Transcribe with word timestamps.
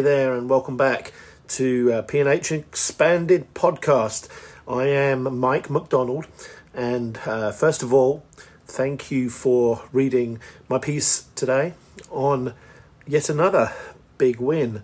Hi 0.00 0.04
there, 0.04 0.34
and 0.34 0.48
welcome 0.48 0.78
back 0.78 1.12
to 1.48 1.92
uh, 1.92 2.00
P&H 2.00 2.52
Expanded 2.52 3.52
Podcast. 3.52 4.28
I 4.66 4.84
am 4.84 5.38
Mike 5.38 5.68
McDonald, 5.68 6.26
and 6.72 7.18
uh, 7.26 7.52
first 7.52 7.82
of 7.82 7.92
all, 7.92 8.24
thank 8.64 9.10
you 9.10 9.28
for 9.28 9.82
reading 9.92 10.40
my 10.70 10.78
piece 10.78 11.26
today 11.34 11.74
on 12.10 12.54
yet 13.06 13.28
another 13.28 13.74
big 14.16 14.40
win. 14.40 14.80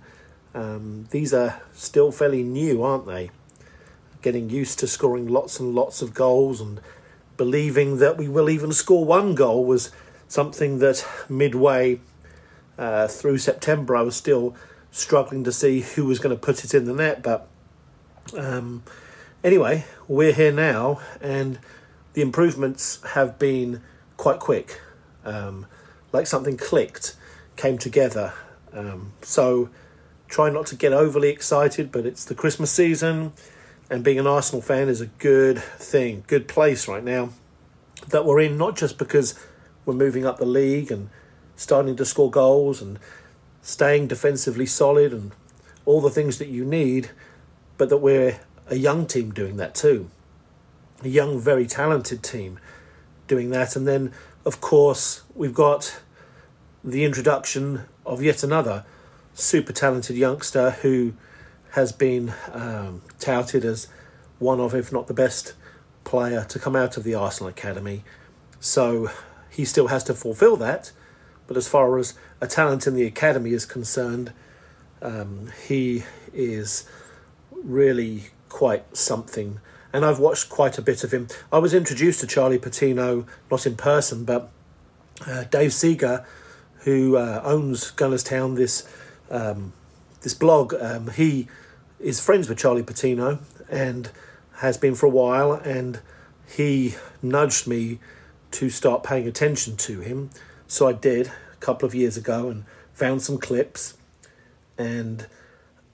Um, 0.52 1.06
these 1.12 1.33
are 1.33 1.62
still 1.73 2.12
fairly 2.12 2.42
new, 2.42 2.83
aren't 2.83 3.06
they? 3.06 3.30
Getting 4.20 4.51
used 4.51 4.78
to 4.80 4.87
scoring 4.87 5.28
lots 5.28 5.59
and 5.59 5.75
lots 5.75 6.03
of 6.03 6.12
goals 6.12 6.61
and 6.61 6.78
believing 7.39 8.01
that 8.01 8.19
we 8.19 8.28
will 8.28 8.51
even 8.51 8.70
score 8.70 9.06
one 9.06 9.34
goal 9.34 9.64
was 9.64 9.91
something 10.28 10.78
that 10.80 11.09
midway 11.30 12.01
uh, 12.77 13.09
through 13.09 13.39
September, 13.39 13.97
I 13.97 14.03
was 14.03 14.14
still 14.14 14.55
struggling 14.96 15.45
to 15.45 15.52
see 15.52 15.80
who 15.80 16.06
was 16.06 16.18
going 16.18 16.34
to 16.34 16.41
put 16.41 16.64
it 16.64 16.74
in 16.74 16.86
the 16.86 16.95
net. 16.95 17.23
But 17.23 17.46
um, 18.36 18.82
anyway, 19.45 19.84
we're 20.09 20.32
here 20.32 20.52
now, 20.52 21.00
and 21.20 21.59
the 22.14 22.22
improvements 22.22 23.02
have 23.12 23.38
been 23.38 23.82
quite 24.16 24.41
quick. 24.41 24.80
Um, 25.24 25.66
like 26.12 26.27
something 26.27 26.56
clicked, 26.56 27.14
came 27.56 27.77
together. 27.78 28.33
Um, 28.72 29.12
so 29.22 29.69
try 30.28 30.50
not 30.50 30.66
to 30.66 30.77
get 30.77 30.92
overly 30.92 31.28
excited, 31.28 31.92
but 31.92 32.06
it's 32.06 32.25
the 32.25 32.34
Christmas 32.34 32.70
season, 32.70 33.33
and 33.91 34.03
being 34.03 34.19
an 34.19 34.27
Arsenal 34.27 34.62
fan 34.62 34.88
is 34.88 35.00
a 35.00 35.06
good 35.06 35.58
thing, 35.58 36.25
good 36.27 36.48
place 36.48 36.88
right 36.88 37.05
now 37.05 37.31
that 38.08 38.25
we're 38.25 38.41
in, 38.41 38.56
not 38.56 38.77
just 38.77 38.98
because 38.98 39.38
we're 39.84 39.94
moving 39.94 40.25
up 40.25 40.38
the 40.38 40.47
league 40.47 40.91
and 40.91 41.10
starting 41.55 41.97
to 41.97 42.05
score 42.05 42.31
goals 42.31 42.81
and 42.83 42.98
staying 43.67 44.06
defensively 44.06 44.64
solid 44.64 45.12
and 45.12 45.33
all 45.84 46.00
the 46.00 46.09
things 46.09 46.39
that 46.39 46.47
you 46.47 46.64
need, 46.64 47.11
but 47.77 47.89
that 47.89 47.97
we're 47.97 48.39
a 48.69 48.77
young 48.77 49.05
team 49.06 49.33
doing 49.33 49.56
that 49.56 49.75
too. 49.75 50.09
A 51.03 51.09
young, 51.09 51.41
very 51.41 51.67
talented 51.67 52.22
team 52.22 52.61
doing 53.27 53.50
that. 53.50 53.75
And 53.75 53.84
then, 53.87 54.12
of 54.44 54.61
course, 54.61 55.25
we've 55.34 55.53
got 55.53 55.98
the 56.84 57.05
introduction 57.05 57.83
of 58.06 58.22
yet 58.22 58.44
another 58.44 58.84
super 59.34 59.72
talented 59.72 60.17
youngster 60.17 60.70
who 60.83 61.14
has 61.72 61.91
been 61.91 62.33
um, 62.53 63.03
touted 63.19 63.64
as 63.64 63.89
one 64.39 64.61
of, 64.61 64.77
if 64.77 64.92
not 64.92 65.09
the 65.09 65.14
best 65.14 65.55
player 66.05 66.47
to 66.50 66.61
come 66.61 66.77
out 66.77 66.97
of 66.97 67.03
the 67.03 67.17
Arsenal 67.17 67.50
Academy. 67.50 68.05
So 68.61 69.11
he 69.50 69.64
still 69.64 69.89
has 69.89 70.05
to 70.05 70.14
fulfill 70.14 70.56
that 70.59 70.92
but 71.47 71.56
as 71.56 71.69
far 71.69 71.98
as 71.98 72.14
a 72.41 72.47
talent 72.47 72.86
in 72.86 72.94
the 72.94 73.05
academy 73.05 73.52
is 73.52 73.64
concerned, 73.64 74.33
um, 75.02 75.50
he 75.66 76.05
is 76.33 76.88
really 77.53 78.30
quite 78.48 78.97
something. 78.97 79.61
And 79.92 80.05
I've 80.05 80.19
watched 80.19 80.48
quite 80.48 80.78
a 80.78 80.83
bit 80.83 81.05
of 81.05 81.12
him. 81.12 81.28
I 81.53 81.58
was 81.58 81.72
introduced 81.72 82.20
to 82.20 82.27
Charlie 82.27 82.58
Patino, 82.58 83.27
not 83.50 83.66
in 83.66 83.77
person, 83.77 84.25
but 84.25 84.50
uh, 85.27 85.44
Dave 85.44 85.72
Seeger, 85.72 86.25
who 86.80 87.16
uh, 87.16 87.41
owns 87.44 87.91
Gunners 87.92 88.22
Town, 88.22 88.55
this 88.55 88.86
um, 89.31 89.72
this 90.20 90.34
blog, 90.34 90.75
um, 90.75 91.10
he 91.10 91.48
is 92.00 92.21
friends 92.21 92.48
with 92.48 92.59
Charlie 92.59 92.82
Patino 92.82 93.38
and 93.69 94.10
has 94.56 94.76
been 94.76 94.94
for 94.94 95.06
a 95.06 95.10
while. 95.10 95.53
And 95.53 96.00
he 96.48 96.94
nudged 97.22 97.66
me 97.66 97.98
to 98.53 98.71
start 98.71 99.03
paying 99.03 99.26
attention 99.26 99.76
to 99.76 100.00
him. 100.00 100.31
So 100.69 100.88
I 100.88 100.93
did 100.93 101.28
a 101.28 101.56
couple 101.60 101.87
of 101.87 101.94
years 101.94 102.16
ago 102.16 102.49
and 102.49 102.65
found 102.93 103.22
some 103.22 103.38
clips, 103.38 103.97
and 104.77 105.27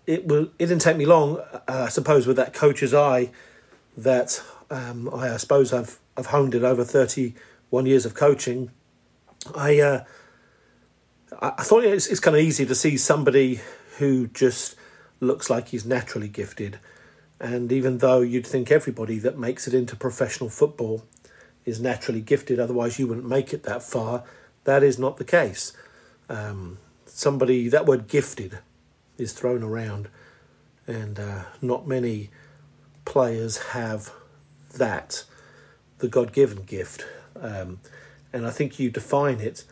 it 0.07 0.27
will. 0.27 0.51
It 0.59 0.67
didn't 0.67 0.81
take 0.81 0.97
me 0.97 1.07
long, 1.07 1.39
uh, 1.39 1.61
I 1.69 1.89
suppose, 1.89 2.27
with 2.27 2.37
that 2.37 2.55
coach's 2.55 2.95
eye, 2.95 3.31
that 3.97 4.43
um, 4.71 5.11
I, 5.13 5.35
I, 5.35 5.37
suppose 5.37 5.73
I've 5.73 5.99
I've 6.17 6.27
honed 6.27 6.55
it 6.55 6.63
over 6.63 6.85
thirty 6.85 7.35
one 7.71 7.87
years 7.87 8.07
of 8.07 8.15
coaching. 8.15 8.71
I 9.55 9.81
uh, 9.81 10.05
I 11.41 11.63
thought 11.63 11.85
it's, 11.85 12.07
it's 12.07 12.21
kind 12.21 12.37
of 12.37 12.43
easy 12.43 12.65
to 12.67 12.75
see 12.75 12.97
somebody 12.97 13.61
who 13.99 14.29
just 14.29 14.77
looks 15.21 15.51
like 15.51 15.69
he's 15.69 15.85
naturally 15.85 16.29
gifted. 16.29 16.79
And 17.41 17.73
even 17.73 17.99
though 17.99 18.21
you'd 18.21 18.47
think 18.47 18.71
everybody 18.71 19.19
that 19.19 19.37
makes 19.37 19.67
it 19.67 19.75
into 19.75 19.97
professional 19.97 20.49
football 20.49 21.05
is 21.65 21.81
naturally 21.81 22.21
gifted, 22.21 22.61
otherwise 22.61 22.99
you 22.99 23.09
wouldn't 23.09 23.27
make 23.27 23.53
it 23.53 23.65
that 23.65 23.83
far, 23.83 24.25
that 24.65 24.83
is 24.83 24.99
not 24.99 25.17
the 25.17 25.25
case. 25.25 25.73
Um, 26.29 26.79
somebody, 27.07 27.69
that 27.69 27.87
word 27.87 28.09
gifted 28.09 28.59
is 29.19 29.33
thrown 29.33 29.63
around, 29.63 30.09
and 30.87 31.19
uh, 31.19 31.45
not 31.61 31.87
many 31.87 32.31
players 33.05 33.59
have 33.69 34.13
that, 34.77 35.25
the 35.99 36.09
God 36.09 36.33
given 36.33 36.63
gift. 36.65 37.07
Um, 37.41 37.81
and 38.33 38.47
I 38.47 38.51
think 38.51 38.79
you 38.79 38.91
define 38.91 39.41
it 39.41 39.65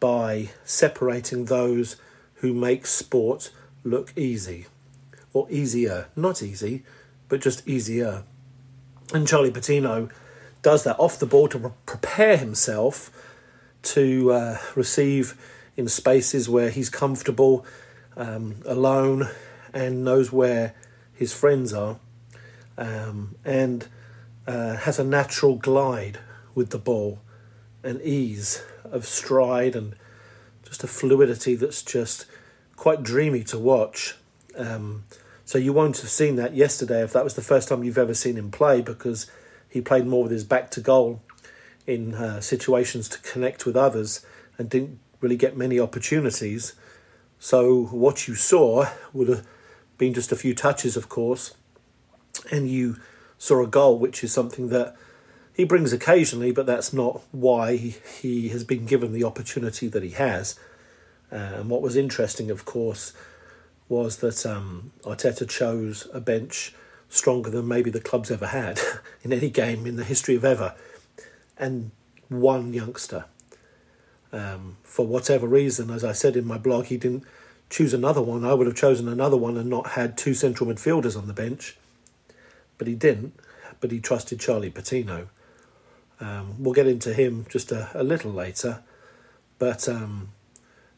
by 0.00 0.50
separating 0.64 1.46
those 1.46 1.96
who 2.36 2.52
make 2.52 2.86
sport 2.86 3.50
look 3.84 4.12
easy 4.16 4.66
or 5.32 5.46
easier. 5.50 6.08
Not 6.16 6.42
easy, 6.42 6.82
but 7.28 7.40
just 7.40 7.66
easier. 7.66 8.24
And 9.14 9.26
Charlie 9.26 9.50
Patino 9.50 10.08
does 10.62 10.84
that 10.84 10.98
off 10.98 11.18
the 11.18 11.26
ball 11.26 11.48
to 11.48 11.72
prepare 11.86 12.36
himself 12.36 13.10
to 13.82 14.32
uh, 14.32 14.58
receive 14.74 15.36
in 15.76 15.88
spaces 15.88 16.48
where 16.48 16.70
he's 16.70 16.90
comfortable, 16.90 17.64
um, 18.16 18.56
alone, 18.66 19.28
and 19.72 20.04
knows 20.04 20.32
where 20.32 20.74
his 21.12 21.32
friends 21.32 21.72
are, 21.72 21.98
um, 22.76 23.36
and 23.44 23.88
uh, 24.46 24.76
has 24.76 24.98
a 24.98 25.04
natural 25.04 25.56
glide 25.56 26.18
with 26.54 26.70
the 26.70 26.78
ball, 26.78 27.20
an 27.82 28.00
ease 28.02 28.62
of 28.84 29.06
stride, 29.06 29.74
and 29.74 29.94
just 30.64 30.84
a 30.84 30.86
fluidity 30.86 31.54
that's 31.54 31.82
just 31.82 32.26
quite 32.76 33.02
dreamy 33.02 33.44
to 33.44 33.58
watch. 33.58 34.16
Um, 34.56 35.04
so 35.44 35.58
you 35.58 35.72
won't 35.72 35.98
have 35.98 36.10
seen 36.10 36.36
that 36.36 36.54
yesterday 36.54 37.02
if 37.02 37.12
that 37.12 37.24
was 37.24 37.34
the 37.34 37.42
first 37.42 37.68
time 37.68 37.84
you've 37.84 37.98
ever 37.98 38.14
seen 38.14 38.36
him 38.36 38.50
play 38.50 38.80
because 38.80 39.30
he 39.68 39.80
played 39.80 40.06
more 40.06 40.24
with 40.24 40.32
his 40.32 40.44
back 40.44 40.70
to 40.70 40.80
goal 40.80 41.20
in 41.86 42.14
uh, 42.14 42.40
situations 42.40 43.08
to 43.08 43.18
connect 43.20 43.66
with 43.66 43.76
others 43.76 44.24
and 44.58 44.70
didn't 44.70 44.98
really 45.20 45.36
get 45.36 45.56
many 45.56 45.78
opportunities. 45.80 46.74
So, 47.38 47.86
what 47.86 48.28
you 48.28 48.34
saw 48.34 48.88
would 49.12 49.28
have 49.28 49.46
been 49.98 50.14
just 50.14 50.32
a 50.32 50.36
few 50.36 50.54
touches, 50.54 50.96
of 50.96 51.08
course, 51.08 51.54
and 52.50 52.68
you 52.68 52.96
saw 53.38 53.62
a 53.62 53.66
goal, 53.66 53.98
which 53.98 54.22
is 54.22 54.32
something 54.32 54.68
that 54.68 54.96
he 55.54 55.64
brings 55.64 55.92
occasionally, 55.92 56.52
but 56.52 56.66
that's 56.66 56.92
not 56.92 57.22
why 57.30 57.76
he 57.76 58.48
has 58.50 58.64
been 58.64 58.86
given 58.86 59.12
the 59.12 59.24
opportunity 59.24 59.88
that 59.88 60.02
he 60.02 60.10
has. 60.10 60.58
Uh, 61.30 61.36
and 61.36 61.70
what 61.70 61.82
was 61.82 61.96
interesting, 61.96 62.50
of 62.50 62.64
course, 62.64 63.12
was 63.88 64.18
that 64.18 64.46
um, 64.46 64.92
Arteta 65.02 65.48
chose 65.48 66.08
a 66.12 66.20
bench 66.20 66.74
stronger 67.08 67.50
than 67.50 67.68
maybe 67.68 67.90
the 67.90 68.00
club's 68.00 68.30
ever 68.30 68.46
had 68.46 68.80
in 69.22 69.32
any 69.32 69.50
game 69.50 69.86
in 69.86 69.96
the 69.96 70.04
history 70.04 70.34
of 70.34 70.44
ever 70.44 70.74
and 71.62 71.92
one 72.28 72.74
youngster. 72.74 73.24
Um, 74.32 74.78
for 74.82 75.06
whatever 75.06 75.46
reason, 75.46 75.90
as 75.90 76.04
I 76.04 76.12
said 76.12 76.36
in 76.36 76.44
my 76.44 76.58
blog, 76.58 76.86
he 76.86 76.96
didn't 76.96 77.24
choose 77.70 77.94
another 77.94 78.20
one. 78.20 78.44
I 78.44 78.54
would 78.54 78.66
have 78.66 78.76
chosen 78.76 79.08
another 79.08 79.36
one 79.36 79.56
and 79.56 79.70
not 79.70 79.92
had 79.92 80.18
two 80.18 80.34
central 80.34 80.68
midfielders 80.68 81.16
on 81.16 81.26
the 81.26 81.32
bench, 81.32 81.76
but 82.78 82.88
he 82.88 82.94
didn't. 82.94 83.34
But 83.80 83.90
he 83.90 84.00
trusted 84.00 84.40
Charlie 84.40 84.70
Patino. 84.70 85.28
Um, 86.20 86.62
we'll 86.62 86.74
get 86.74 86.86
into 86.86 87.14
him 87.14 87.46
just 87.48 87.72
a, 87.72 87.90
a 87.94 88.02
little 88.02 88.32
later. 88.32 88.82
But 89.58 89.88
um, 89.88 90.30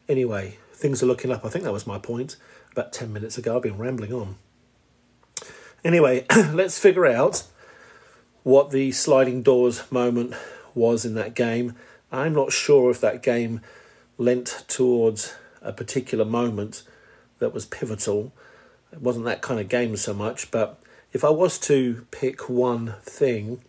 anyway, 0.07 0.57
things 0.73 1.01
are 1.01 1.07
looking 1.07 1.31
up. 1.31 1.45
I 1.45 1.49
think 1.49 1.63
that 1.63 1.73
was 1.73 1.87
my 1.87 1.97
point 1.97 2.37
about 2.71 2.93
10 2.93 3.11
minutes 3.11 3.37
ago. 3.37 3.55
I've 3.55 3.63
been 3.63 3.77
rambling 3.77 4.13
on. 4.13 4.35
Anyway, 5.83 6.25
let's 6.51 6.79
figure 6.79 7.05
out 7.05 7.43
what 8.43 8.71
the 8.71 8.91
sliding 8.91 9.41
doors 9.41 9.89
moment 9.91 10.35
was 10.75 11.05
in 11.05 11.15
that 11.15 11.33
game. 11.33 11.75
I'm 12.11 12.33
not 12.33 12.51
sure 12.51 12.91
if 12.91 13.01
that 13.01 13.23
game 13.23 13.61
lent 14.17 14.65
towards 14.67 15.35
a 15.61 15.73
particular 15.73 16.25
moment 16.25 16.83
that 17.39 17.53
was 17.53 17.65
pivotal. 17.65 18.31
It 18.91 19.01
wasn't 19.01 19.25
that 19.25 19.41
kind 19.41 19.59
of 19.59 19.67
game 19.67 19.97
so 19.97 20.13
much, 20.13 20.51
but 20.51 20.79
if 21.11 21.23
I 21.23 21.29
was 21.29 21.57
to 21.59 22.05
pick 22.11 22.49
one 22.49 22.95
thing 23.01 23.61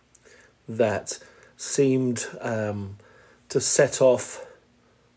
that 0.67 1.19
seemed 1.55 2.27
um, 2.41 2.97
to 3.49 3.59
set 3.59 4.01
off 4.01 4.45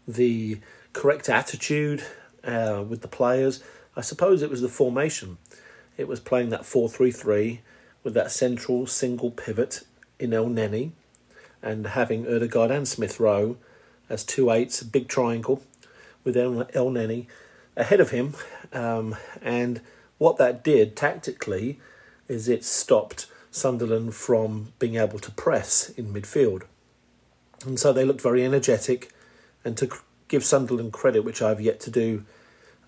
the 0.07 0.61
correct 0.93 1.29
attitude 1.29 2.03
uh, 2.43 2.85
with 2.89 3.03
the 3.03 3.09
players, 3.09 3.63
I 3.97 4.01
suppose 4.01 4.43
it 4.43 4.51
was 4.51 4.63
the 4.63 4.69
formation. 4.69 5.39
It 5.97 6.09
was 6.09 6.21
playing 6.21 6.49
that 6.51 6.65
4 6.65 6.89
3 6.89 7.11
3 7.11 7.61
with 8.03 8.15
that 8.15 8.31
central 8.31 8.87
single 8.87 9.31
pivot 9.31 9.83
in 10.19 10.33
El 10.33 10.47
Elneny 10.47 10.93
and 11.63 11.87
having 11.89 12.27
Odegaard 12.27 12.71
and 12.71 12.87
Smith 12.87 13.21
Rowe 13.21 13.57
as 14.09 14.25
two 14.25 14.51
eights, 14.51 14.83
a 14.83 14.85
big 14.85 15.09
triangle 15.09 15.63
with 16.25 16.37
El, 16.37 16.65
Elneny 16.67 17.27
ahead 17.77 18.01
of 18.01 18.11
him, 18.11 18.35
um, 18.73 19.17
and 19.41 19.81
what 20.19 20.37
that 20.37 20.63
did 20.63 20.97
tactically 20.97 21.79
is 22.29 22.49
it 22.49 22.65
stopped 22.65 23.27
Sunderland 23.51 24.15
from 24.15 24.73
being 24.79 24.97
able 24.97 25.19
to 25.19 25.31
press 25.31 25.91
in 25.91 26.13
midfield. 26.13 26.63
And 27.65 27.79
so 27.79 27.93
they 27.93 28.05
looked 28.05 28.21
very 28.21 28.45
energetic, 28.45 29.13
and 29.65 29.77
to 29.79 29.91
give 30.29 30.45
Sunderland 30.45 30.93
credit, 30.93 31.25
which 31.25 31.43
I've 31.43 31.61
yet 31.61 31.81
to 31.81 31.91
do 31.91 32.25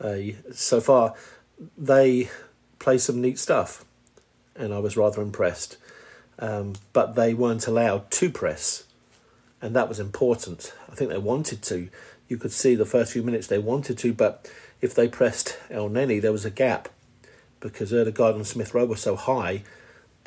uh, 0.01 0.17
so 0.53 0.81
far, 0.81 1.15
they 1.77 2.31
play 2.79 2.99
some 2.99 3.21
neat 3.21 3.39
stuff, 3.39 3.85
and 4.57 4.73
I 4.73 4.79
was 4.79 4.97
rather 4.97 5.23
impressed. 5.23 5.77
Um, 6.38 6.75
but 6.93 7.14
they 7.14 7.34
weren't 7.34 7.67
allowed 7.67 8.11
to 8.12 8.31
press, 8.31 8.84
and 9.61 9.76
that 9.76 9.88
was 9.88 10.00
important. 10.00 10.75
I 10.90 10.94
think 10.94 11.11
they 11.11 11.19
wanted 11.19 11.62
to. 11.62 11.88
You 12.29 12.37
could 12.38 12.52
see 12.52 12.75
the 12.75 12.87
first 12.87 13.12
few 13.12 13.23
minutes 13.23 13.46
they 13.46 13.58
wanted 13.58 13.99
to, 13.99 14.12
but 14.12 14.50
if 14.81 14.94
they 14.94 15.08
pressed 15.08 15.58
Elneny, 15.70 16.20
there 16.20 16.32
was 16.32 16.44
a 16.44 16.50
gap 16.50 16.88
because 17.61 17.93
Ødegaard 17.93 18.34
and 18.34 18.46
Smith 18.46 18.75
Rowe 18.75 18.84
were 18.84 18.96
so 18.96 19.17
high, 19.17 19.62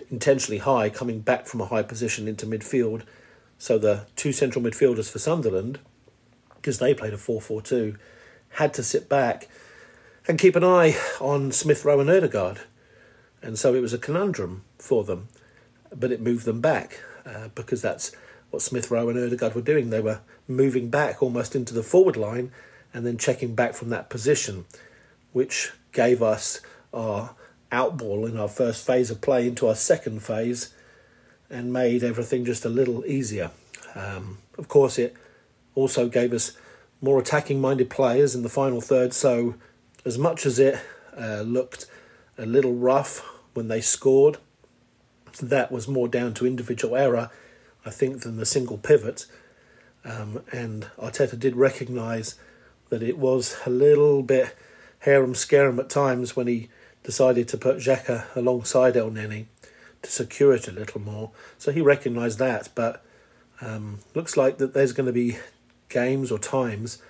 intentionally 0.10 0.60
high, 0.60 0.90
coming 0.90 1.20
back 1.20 1.48
from 1.48 1.62
a 1.62 1.66
high 1.66 1.84
position 1.84 2.28
into 2.28 2.46
midfield. 2.46 3.04
So 3.58 3.78
the 3.78 4.06
two 4.16 4.32
central 4.32 4.64
midfielders 4.64 5.12
for 5.12 5.20
Sunderland, 5.20 5.80
because 6.56 6.80
they 6.80 6.94
played 6.94 7.14
a 7.14 7.18
4 7.18 7.42
4 7.42 7.62
2, 7.62 7.96
had 8.52 8.74
to 8.74 8.84
sit 8.84 9.10
back 9.10 9.50
and 10.28 10.40
keep 10.40 10.56
an 10.56 10.64
eye 10.64 10.96
on 11.20 11.52
Smith 11.52 11.86
Rowe 11.86 12.00
and 12.00 12.10
Ødegaard. 12.10 12.60
And 13.42 13.60
so 13.60 13.76
it 13.76 13.82
was 13.82 13.94
a 13.94 14.00
conundrum 14.00 14.64
for 14.80 15.04
them, 15.04 15.28
but 16.00 16.12
it 16.12 16.22
moved 16.22 16.46
them 16.46 16.62
back 16.62 17.00
uh, 17.26 17.50
because 17.56 17.82
that's 17.82 18.12
what 18.50 18.62
Smith 18.62 18.92
Rowe 18.92 19.10
and 19.10 19.18
Ødegaard 19.18 19.56
were 19.56 19.62
doing. 19.62 19.90
They 19.90 20.02
were 20.02 20.22
moving 20.48 20.90
back 20.90 21.22
almost 21.22 21.56
into 21.56 21.74
the 21.74 21.84
forward 21.84 22.18
line 22.18 22.52
and 22.94 23.06
then 23.06 23.18
checking 23.18 23.56
back 23.56 23.74
from 23.74 23.90
that 23.90 24.10
position, 24.10 24.66
which 25.34 25.74
gave 25.92 26.22
us 26.22 26.62
our 26.94 27.36
outball 27.72 28.30
in 28.30 28.38
our 28.38 28.48
first 28.48 28.86
phase 28.86 29.12
of 29.12 29.22
play 29.22 29.48
into 29.48 29.68
our 29.68 29.76
second 29.76 30.24
phase 30.24 30.74
and 31.50 31.74
made 31.74 32.04
everything 32.04 32.46
just 32.46 32.66
a 32.66 32.70
little 32.70 33.06
easier. 33.06 33.52
Um, 33.96 34.38
of 34.58 34.68
course, 34.68 34.98
it 34.98 35.16
also 35.74 36.08
gave 36.08 36.34
us 36.34 36.54
more 37.02 37.20
attacking 37.20 37.60
minded 37.60 37.90
players 37.90 38.34
in 38.36 38.44
the 38.44 38.50
final 38.50 38.82
third, 38.82 39.14
so 39.14 39.56
as 40.06 40.18
much 40.18 40.46
as 40.46 40.60
it 40.60 40.80
uh, 41.18 41.42
looked 41.42 41.86
a 42.38 42.46
little 42.46 42.74
rough 42.74 43.20
when 43.54 43.68
they 43.68 43.82
scored, 43.82 44.38
that 45.42 45.72
was 45.72 45.88
more 45.88 46.08
down 46.08 46.34
to 46.36 46.48
individual 46.48 46.96
error, 46.96 47.30
I 47.86 47.90
think, 47.90 48.22
than 48.22 48.38
the 48.38 48.46
single 48.46 48.78
pivot. 48.78 49.26
Um, 50.04 50.42
and 50.52 50.88
Arteta 50.98 51.40
did 51.40 51.56
recognise 51.56 52.36
that 52.90 53.02
it 53.02 53.18
was 53.18 53.58
a 53.66 53.70
little 53.70 54.22
bit 54.22 54.56
harum 55.00 55.36
scarum 55.36 55.80
at 55.80 55.90
times 55.90 56.36
when 56.36 56.48
he 56.48 56.70
decided 57.04 57.48
to 57.48 57.58
put 57.58 57.78
Xhaka 57.78 58.26
alongside 58.36 58.96
Elneny 58.96 59.46
to 60.02 60.12
secure 60.12 60.54
it 60.54 60.68
a 60.68 60.72
little 60.72 61.02
more. 61.02 61.32
So 61.58 61.72
he 61.72 61.82
recognised 61.82 62.40
that, 62.40 62.70
but 62.76 63.04
um, 63.62 64.00
looks 64.14 64.38
like 64.38 64.58
that 64.58 64.74
there's 64.74 64.94
going 64.94 65.08
to 65.08 65.14
be 65.14 65.38
games 65.90 66.32
or 66.32 66.40
times 66.40 67.02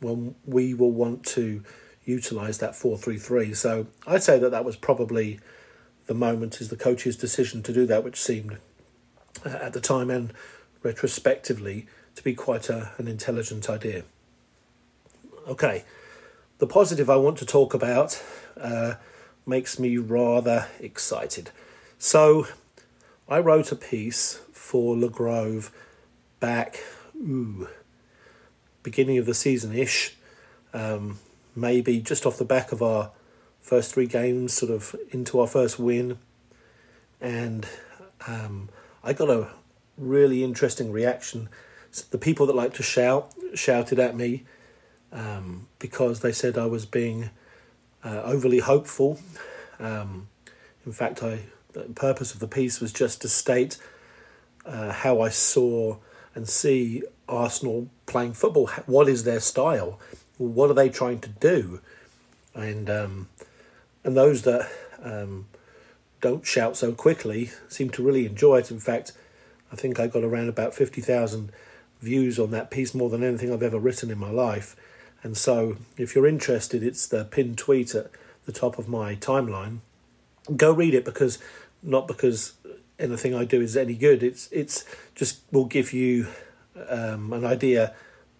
when 0.00 0.34
we 0.44 0.74
will 0.74 0.92
want 0.92 1.24
to 1.24 1.62
utilise 2.04 2.58
that 2.58 2.72
4-3-3. 2.72 3.56
So 3.56 3.86
I'd 4.06 4.22
say 4.22 4.38
that 4.38 4.50
that 4.50 4.64
was 4.64 4.76
probably 4.76 5.40
the 6.06 6.14
moment 6.14 6.60
is 6.60 6.68
the 6.68 6.76
coach's 6.76 7.16
decision 7.16 7.62
to 7.62 7.72
do 7.72 7.86
that, 7.86 8.04
which 8.04 8.20
seemed 8.20 8.58
uh, 9.44 9.48
at 9.48 9.72
the 9.72 9.80
time 9.80 10.10
and 10.10 10.32
retrospectively 10.82 11.86
to 12.14 12.22
be 12.22 12.34
quite 12.34 12.68
a, 12.68 12.92
an 12.98 13.08
intelligent 13.08 13.68
idea. 13.68 14.04
Okay, 15.48 15.84
the 16.58 16.66
positive 16.66 17.10
I 17.10 17.16
want 17.16 17.38
to 17.38 17.46
talk 17.46 17.74
about 17.74 18.22
uh, 18.60 18.94
makes 19.46 19.78
me 19.78 19.98
rather 19.98 20.68
excited. 20.80 21.50
So, 21.98 22.46
I 23.28 23.38
wrote 23.38 23.72
a 23.72 23.76
piece 23.76 24.40
for 24.52 24.96
Le 24.96 25.08
Grove 25.08 25.72
back, 26.40 26.82
ooh, 27.16 27.68
beginning 28.82 29.18
of 29.18 29.26
the 29.26 29.34
season 29.34 29.74
ish, 29.74 30.14
um, 30.72 31.18
maybe 31.56 32.00
just 32.00 32.26
off 32.26 32.36
the 32.36 32.44
back 32.44 32.72
of 32.72 32.82
our 32.82 33.10
first 33.64 33.94
three 33.94 34.06
games, 34.06 34.52
sort 34.52 34.70
of 34.70 34.94
into 35.10 35.40
our 35.40 35.46
first 35.46 35.78
win. 35.78 36.18
And 37.20 37.66
um, 38.28 38.68
I 39.02 39.14
got 39.14 39.30
a 39.30 39.48
really 39.96 40.44
interesting 40.44 40.92
reaction. 40.92 41.48
The 42.10 42.18
people 42.18 42.46
that 42.46 42.54
like 42.54 42.74
to 42.74 42.82
shout 42.82 43.32
shouted 43.54 43.98
at 43.98 44.14
me 44.14 44.44
um, 45.10 45.66
because 45.78 46.20
they 46.20 46.32
said 46.32 46.58
I 46.58 46.66
was 46.66 46.84
being 46.84 47.30
uh, 48.04 48.20
overly 48.22 48.58
hopeful. 48.58 49.18
Um, 49.80 50.28
in 50.84 50.92
fact, 50.92 51.22
I 51.22 51.46
the 51.72 51.82
purpose 51.94 52.32
of 52.34 52.40
the 52.40 52.46
piece 52.46 52.80
was 52.80 52.92
just 52.92 53.22
to 53.22 53.28
state 53.28 53.78
uh, 54.64 54.92
how 54.92 55.20
I 55.20 55.28
saw 55.30 55.96
and 56.34 56.48
see 56.48 57.02
Arsenal 57.28 57.88
playing 58.06 58.34
football. 58.34 58.68
What 58.86 59.08
is 59.08 59.24
their 59.24 59.40
style? 59.40 59.98
What 60.38 60.70
are 60.70 60.74
they 60.74 60.88
trying 60.88 61.20
to 61.20 61.30
do? 61.30 61.80
And 62.54 62.88
um, 62.88 63.28
and 64.04 64.16
those 64.16 64.42
that 64.42 64.70
um, 65.02 65.46
don't 66.20 66.46
shout 66.46 66.76
so 66.76 66.92
quickly 66.92 67.50
seem 67.68 67.90
to 67.90 68.02
really 68.02 68.26
enjoy 68.26 68.58
it. 68.58 68.70
In 68.70 68.80
fact, 68.80 69.12
I 69.72 69.76
think 69.76 69.98
I 69.98 70.06
got 70.06 70.24
around 70.24 70.48
about 70.48 70.74
fifty 70.74 71.00
thousand 71.00 71.50
views 72.00 72.38
on 72.38 72.50
that 72.50 72.70
piece, 72.70 72.94
more 72.94 73.10
than 73.10 73.24
anything 73.24 73.52
I've 73.52 73.62
ever 73.62 73.78
written 73.78 74.10
in 74.10 74.18
my 74.18 74.30
life. 74.30 74.76
And 75.22 75.36
so, 75.36 75.76
if 75.96 76.14
you're 76.14 76.26
interested, 76.26 76.82
it's 76.82 77.06
the 77.06 77.24
pinned 77.24 77.56
tweet 77.58 77.94
at 77.94 78.10
the 78.44 78.52
top 78.52 78.78
of 78.78 78.88
my 78.88 79.16
timeline. 79.16 79.78
Go 80.54 80.70
read 80.72 80.94
it 80.94 81.04
because 81.04 81.38
not 81.82 82.06
because 82.06 82.52
anything 82.98 83.34
I 83.34 83.44
do 83.44 83.60
is 83.60 83.76
any 83.76 83.94
good. 83.94 84.22
It's 84.22 84.48
it's 84.52 84.84
just 85.14 85.40
will 85.50 85.64
give 85.64 85.92
you 85.92 86.28
um, 86.88 87.32
an 87.32 87.44
idea 87.44 87.94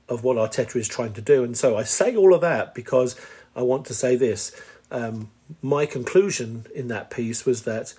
of 0.08 0.22
what 0.22 0.36
Arteta 0.36 0.76
is 0.76 0.88
trying 0.88 1.14
to 1.14 1.22
do. 1.22 1.44
And 1.44 1.56
so 1.56 1.76
I 1.76 1.82
say 1.82 2.14
all 2.14 2.34
of 2.34 2.40
that 2.42 2.74
because 2.74 3.16
I 3.56 3.62
want 3.62 3.86
to 3.86 3.94
say 3.94 4.16
this. 4.16 4.52
Um, 4.90 5.30
my 5.62 5.86
conclusion 5.86 6.66
in 6.74 6.88
that 6.88 7.10
piece 7.10 7.44
was 7.44 7.62
that 7.62 7.94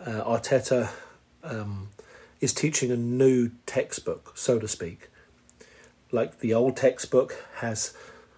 uh, 0.00 0.22
Arteta 0.24 0.90
um, 1.42 1.88
is 2.40 2.52
teaching 2.52 2.90
a 2.90 2.96
new 2.96 3.50
textbook, 3.66 4.32
so 4.36 4.58
to 4.58 4.68
speak. 4.68 5.08
Like 6.10 6.40
the 6.40 6.52
old 6.52 6.76
textbook 6.76 7.42
has 7.56 7.94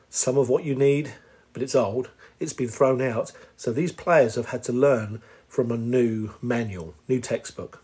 some 0.09 0.39
of 0.39 0.49
what 0.49 0.65
you 0.65 0.75
need, 0.75 1.15
but 1.53 1.63
it's 1.63 1.75
old. 1.75 2.11
It's 2.39 2.53
been 2.53 2.69
thrown 2.69 3.01
out. 3.01 3.33
So 3.57 3.73
these 3.73 3.93
players 3.93 4.37
have 4.37 4.47
had 4.47 4.63
to 4.65 4.73
learn 4.73 5.23
from 5.49 5.71
a 5.71 5.77
new 5.77 6.35
manual, 6.43 6.95
new 7.09 7.21
textbook. 7.21 7.83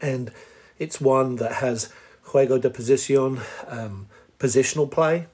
And 0.00 0.32
it's 0.78 1.00
one 1.00 1.36
that 1.36 1.56
has 1.56 1.92
Juego 2.26 2.60
de 2.60 2.70
Posición, 2.70 3.42
um, 3.68 4.08
positional 4.38 4.90
play, 4.90 5.26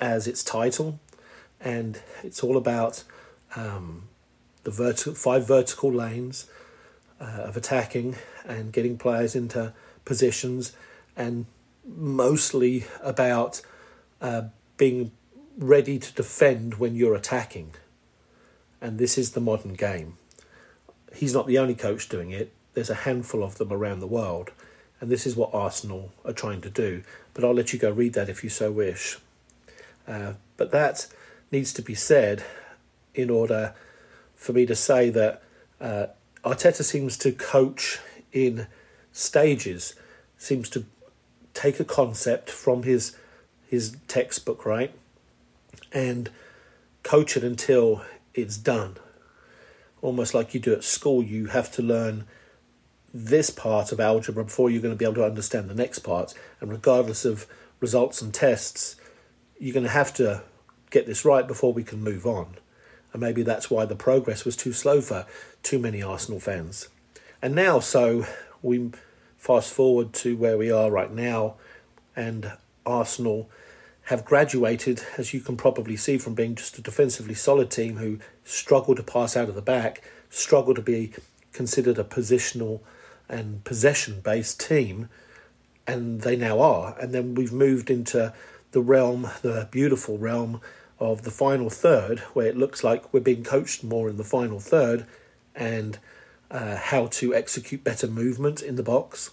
as 0.00 0.26
its 0.26 0.42
title. 0.42 0.98
And 1.60 2.00
it's 2.22 2.42
all 2.42 2.56
about 2.56 3.04
um, 3.56 4.08
the 4.64 4.70
vertical, 4.70 5.14
five 5.14 5.46
vertical 5.46 5.92
lanes 5.92 6.46
uh, 7.20 7.42
of 7.44 7.56
attacking 7.56 8.16
and 8.46 8.72
getting 8.72 8.96
players 8.96 9.34
into 9.34 9.72
positions, 10.04 10.72
and 11.16 11.46
mostly 11.84 12.84
about 13.02 13.60
uh, 14.20 14.42
being 14.76 15.12
ready 15.56 15.98
to 15.98 16.12
defend 16.12 16.74
when 16.74 16.94
you're 16.94 17.14
attacking. 17.14 17.72
And 18.80 18.98
this 18.98 19.18
is 19.18 19.32
the 19.32 19.40
modern 19.40 19.74
game. 19.74 20.16
He's 21.12 21.34
not 21.34 21.46
the 21.46 21.58
only 21.58 21.74
coach 21.74 22.08
doing 22.08 22.30
it, 22.30 22.52
there's 22.74 22.90
a 22.90 22.94
handful 22.94 23.42
of 23.42 23.58
them 23.58 23.72
around 23.72 24.00
the 24.00 24.06
world. 24.06 24.52
And 25.00 25.10
this 25.10 25.26
is 25.26 25.34
what 25.34 25.54
Arsenal 25.54 26.12
are 26.24 26.32
trying 26.32 26.60
to 26.60 26.70
do. 26.70 27.02
But 27.32 27.44
I'll 27.44 27.54
let 27.54 27.72
you 27.72 27.78
go 27.78 27.90
read 27.90 28.12
that 28.14 28.28
if 28.28 28.44
you 28.44 28.50
so 28.50 28.70
wish. 28.70 29.18
Uh, 30.06 30.34
but 30.56 30.72
that 30.72 31.06
needs 31.50 31.72
to 31.74 31.82
be 31.82 31.94
said 31.94 32.44
in 33.14 33.30
order 33.30 33.74
for 34.34 34.52
me 34.52 34.66
to 34.66 34.74
say 34.74 35.10
that 35.10 35.42
uh, 35.80 36.06
Arteta 36.44 36.82
seems 36.82 37.16
to 37.18 37.32
coach 37.32 37.98
in 38.32 38.66
stages, 39.12 39.94
seems 40.38 40.68
to 40.70 40.84
take 41.54 41.80
a 41.80 41.84
concept 41.84 42.50
from 42.50 42.84
his 42.84 43.16
his 43.66 43.96
textbook, 44.08 44.66
right? 44.66 44.92
and 45.92 46.30
coach 47.02 47.36
it 47.36 47.44
until 47.44 48.02
it's 48.34 48.56
done. 48.56 48.96
Almost 50.02 50.34
like 50.34 50.54
you 50.54 50.60
do 50.60 50.72
at 50.72 50.84
school, 50.84 51.22
you 51.22 51.46
have 51.46 51.70
to 51.72 51.82
learn 51.82 52.24
this 53.12 53.50
part 53.50 53.92
of 53.92 54.00
algebra 54.00 54.44
before 54.44 54.70
you're 54.70 54.82
going 54.82 54.94
to 54.94 54.98
be 54.98 55.04
able 55.04 55.16
to 55.16 55.24
understand 55.24 55.68
the 55.68 55.74
next 55.74 56.00
part. 56.00 56.32
And 56.60 56.70
regardless 56.70 57.24
of 57.24 57.46
results 57.80 58.22
and 58.22 58.32
tests, 58.32 58.96
you're 59.58 59.74
going 59.74 59.84
to 59.84 59.90
have 59.90 60.14
to 60.14 60.42
get 60.90 61.06
this 61.06 61.24
right 61.24 61.46
before 61.46 61.72
we 61.72 61.82
can 61.82 62.02
move 62.02 62.24
on. 62.24 62.56
And 63.12 63.20
maybe 63.20 63.42
that's 63.42 63.70
why 63.70 63.84
the 63.84 63.96
progress 63.96 64.44
was 64.44 64.56
too 64.56 64.72
slow 64.72 65.00
for 65.00 65.26
too 65.62 65.78
many 65.78 66.02
Arsenal 66.02 66.40
fans. 66.40 66.88
And 67.42 67.54
now, 67.54 67.80
so 67.80 68.26
we 68.62 68.90
fast 69.38 69.72
forward 69.72 70.12
to 70.12 70.36
where 70.36 70.58
we 70.58 70.70
are 70.70 70.90
right 70.90 71.12
now, 71.12 71.54
and 72.14 72.52
Arsenal 72.84 73.50
have 74.04 74.24
graduated, 74.24 75.02
as 75.16 75.32
you 75.32 75.40
can 75.40 75.56
probably 75.56 75.96
see 75.96 76.18
from 76.18 76.34
being 76.34 76.54
just 76.54 76.78
a 76.78 76.82
defensively 76.82 77.34
solid 77.34 77.70
team 77.70 77.96
who 77.96 78.18
struggle 78.44 78.94
to 78.94 79.02
pass 79.02 79.36
out 79.36 79.48
of 79.48 79.54
the 79.54 79.62
back, 79.62 80.02
struggle 80.28 80.74
to 80.74 80.82
be 80.82 81.12
considered 81.52 81.98
a 81.98 82.04
positional 82.04 82.80
and 83.28 83.64
possession 83.64 84.20
based 84.20 84.60
team, 84.60 85.08
and 85.86 86.22
they 86.22 86.36
now 86.36 86.60
are. 86.60 86.96
And 87.00 87.14
then 87.14 87.34
we've 87.34 87.52
moved 87.52 87.90
into 87.90 88.34
the 88.72 88.80
realm, 88.80 89.30
the 89.42 89.68
beautiful 89.70 90.18
realm 90.18 90.60
of 91.00 91.22
the 91.22 91.30
final 91.30 91.70
third, 91.70 92.20
where 92.34 92.46
it 92.46 92.56
looks 92.56 92.84
like 92.84 93.12
we're 93.12 93.20
being 93.20 93.42
coached 93.42 93.82
more 93.82 94.08
in 94.08 94.18
the 94.18 94.24
final 94.24 94.60
third 94.60 95.06
and 95.54 95.98
uh, 96.50 96.76
how 96.76 97.06
to 97.06 97.34
execute 97.34 97.82
better 97.82 98.06
movement 98.06 98.60
in 98.60 98.76
the 98.76 98.82
box. 98.82 99.30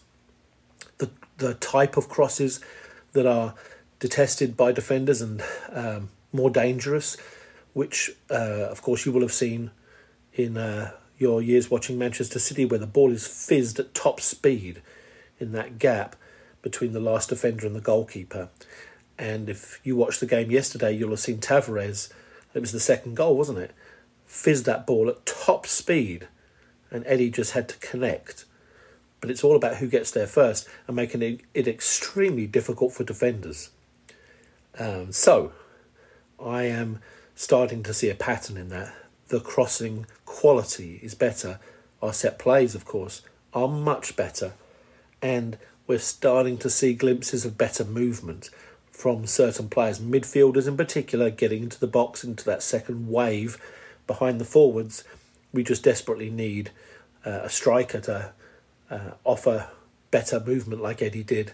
The, 0.98 1.10
the 1.38 1.56
type 1.56 1.98
of 1.98 2.08
crosses 2.08 2.62
that 3.12 3.26
are 3.26 3.54
detested 4.00 4.56
by 4.56 4.72
defenders 4.72 5.22
and 5.22 5.44
um, 5.72 6.10
more 6.32 6.50
dangerous, 6.50 7.18
which 7.74 8.12
uh, 8.30 8.68
of 8.72 8.82
course 8.82 9.06
you 9.06 9.12
will 9.12 9.22
have 9.22 9.34
seen 9.34 9.72
in 10.34 10.58
uh, 10.58 10.92
your 11.18 11.42
years 11.42 11.70
watching 11.70 11.98
Manchester 11.98 12.40
City, 12.40 12.64
where 12.64 12.80
the 12.80 12.88
ball 12.88 13.12
is 13.12 13.28
fizzed 13.28 13.80
at 13.80 13.94
top 13.94 14.22
speed 14.22 14.82
in 15.40 15.52
that 15.52 15.80
gap 15.80 16.16
between 16.62 16.94
the 16.94 17.00
last 17.00 17.30
defender 17.30 17.66
and 17.66 17.76
the 17.76 17.82
goalkeeper. 17.82 18.50
And 19.18 19.50
if 19.50 19.80
you 19.84 19.96
watched 19.96 20.20
the 20.20 20.26
game 20.26 20.52
yesterday, 20.52 20.92
you'll 20.92 21.10
have 21.10 21.20
seen 21.20 21.40
Tavares. 21.40 22.12
It 22.54 22.60
was 22.60 22.72
the 22.72 22.80
second 22.80 23.16
goal, 23.16 23.36
wasn't 23.36 23.60
it? 23.60 23.72
Fizzed 24.26 24.66
that 24.66 24.86
ball 24.86 25.10
at 25.10 25.26
top 25.26 25.66
speed, 25.66 26.28
and 26.92 27.04
Eddie 27.08 27.32
just 27.32 27.54
had 27.54 27.68
to 27.70 27.78
connect. 27.78 28.46
But 29.20 29.32
it's 29.32 29.44
all 29.44 29.56
about 29.56 29.78
who 29.78 29.88
gets 29.88 30.12
there 30.12 30.28
first 30.28 30.68
and 30.86 30.96
making 30.96 31.22
it, 31.22 31.68
extremely 31.68 32.46
difficult 32.46 32.94
for 32.94 33.04
defenders. 33.04 33.72
Um, 34.78 35.12
so, 35.12 35.54
I 36.40 36.64
am 36.64 37.00
starting 37.36 37.82
to 37.84 37.94
see 37.94 38.10
a 38.10 38.16
pattern 38.16 38.58
in 38.58 38.70
that. 38.70 38.94
The 39.30 39.40
crossing 39.40 40.06
quality 40.26 41.00
is 41.02 41.16
better. 41.16 41.60
Our 42.02 42.14
set 42.14 42.38
plays, 42.38 42.76
of 42.76 42.86
course, 42.86 43.22
are 43.54 43.68
much 43.68 44.16
better. 44.16 44.54
And 45.22 45.58
we're 45.88 46.00
starting 46.00 46.58
to 46.60 46.70
see 46.70 46.94
glimpses 46.94 47.44
of 47.44 47.58
better 47.58 47.84
movement 47.84 48.52
from 48.98 49.28
certain 49.28 49.70
players, 49.70 50.00
midfielders 50.00 50.68
in 50.68 50.76
particular, 50.76 51.30
getting 51.30 51.62
into 51.62 51.80
the 51.80 51.86
box, 51.86 52.24
into 52.24 52.44
that 52.44 52.64
second 52.64 53.08
wave 53.08 53.56
behind 54.08 54.42
the 54.42 54.46
forwards. 54.46 55.04
We 55.54 55.64
just 55.64 55.84
desperately 55.84 56.32
need 56.32 56.72
uh, 57.24 57.42
a 57.44 57.50
striker 57.50 58.00
to 58.02 58.34
uh, 58.90 59.12
offer 59.24 59.68
better 60.10 60.40
movement 60.40 60.82
like 60.82 61.04
Eddie 61.04 61.22
did 61.22 61.54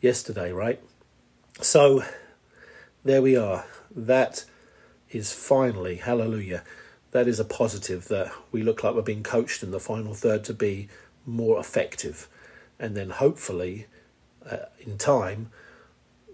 yesterday, 0.00 0.50
right? 0.50 0.82
So 1.60 2.02
there 3.04 3.22
we 3.22 3.36
are. 3.36 3.64
That 3.94 4.44
is 5.08 5.32
finally, 5.32 5.96
hallelujah, 5.98 6.64
that 7.12 7.28
is 7.28 7.38
a 7.38 7.44
positive 7.44 8.08
that 8.08 8.32
we 8.50 8.64
look 8.64 8.82
like 8.82 8.96
we're 8.96 9.02
being 9.02 9.22
coached 9.22 9.62
in 9.62 9.70
the 9.70 9.78
final 9.78 10.14
third 10.14 10.42
to 10.44 10.52
be 10.52 10.88
more 11.24 11.60
effective. 11.60 12.26
And 12.80 12.96
then 12.96 13.10
hopefully, 13.10 13.86
uh, 14.44 14.66
in 14.80 14.98
time, 14.98 15.50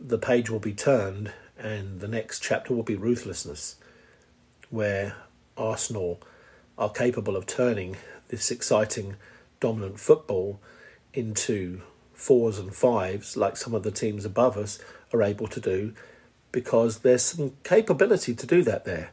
the 0.00 0.18
page 0.18 0.50
will 0.50 0.58
be 0.58 0.72
turned 0.72 1.32
and 1.58 2.00
the 2.00 2.08
next 2.08 2.40
chapter 2.40 2.74
will 2.74 2.82
be 2.82 2.96
ruthlessness, 2.96 3.76
where 4.70 5.16
Arsenal 5.56 6.20
are 6.76 6.90
capable 6.90 7.36
of 7.36 7.46
turning 7.46 7.96
this 8.28 8.50
exciting, 8.50 9.16
dominant 9.60 9.98
football 9.98 10.60
into 11.12 11.82
fours 12.14 12.58
and 12.58 12.74
fives, 12.74 13.36
like 13.36 13.56
some 13.56 13.74
of 13.74 13.82
the 13.82 13.90
teams 13.90 14.24
above 14.24 14.56
us 14.56 14.78
are 15.12 15.22
able 15.22 15.48
to 15.48 15.60
do, 15.60 15.94
because 16.52 16.98
there's 16.98 17.22
some 17.22 17.52
capability 17.64 18.34
to 18.34 18.46
do 18.46 18.62
that 18.62 18.84
there. 18.84 19.10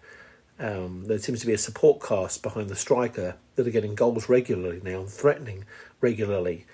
Um, 0.59 1.05
there 1.07 1.19
seems 1.19 1.41
to 1.41 1.47
be 1.47 1.53
a 1.53 1.57
support 1.57 2.01
cast 2.01 2.41
behind 2.41 2.69
the 2.69 2.75
striker 2.75 3.35
that 3.55 3.67
are 3.67 3.71
getting 3.71 3.95
goals 3.95 4.29
regularly 4.29 4.81
now 4.83 5.01
and 5.01 5.09
threatening 5.09 5.65
regularly. 5.99 6.65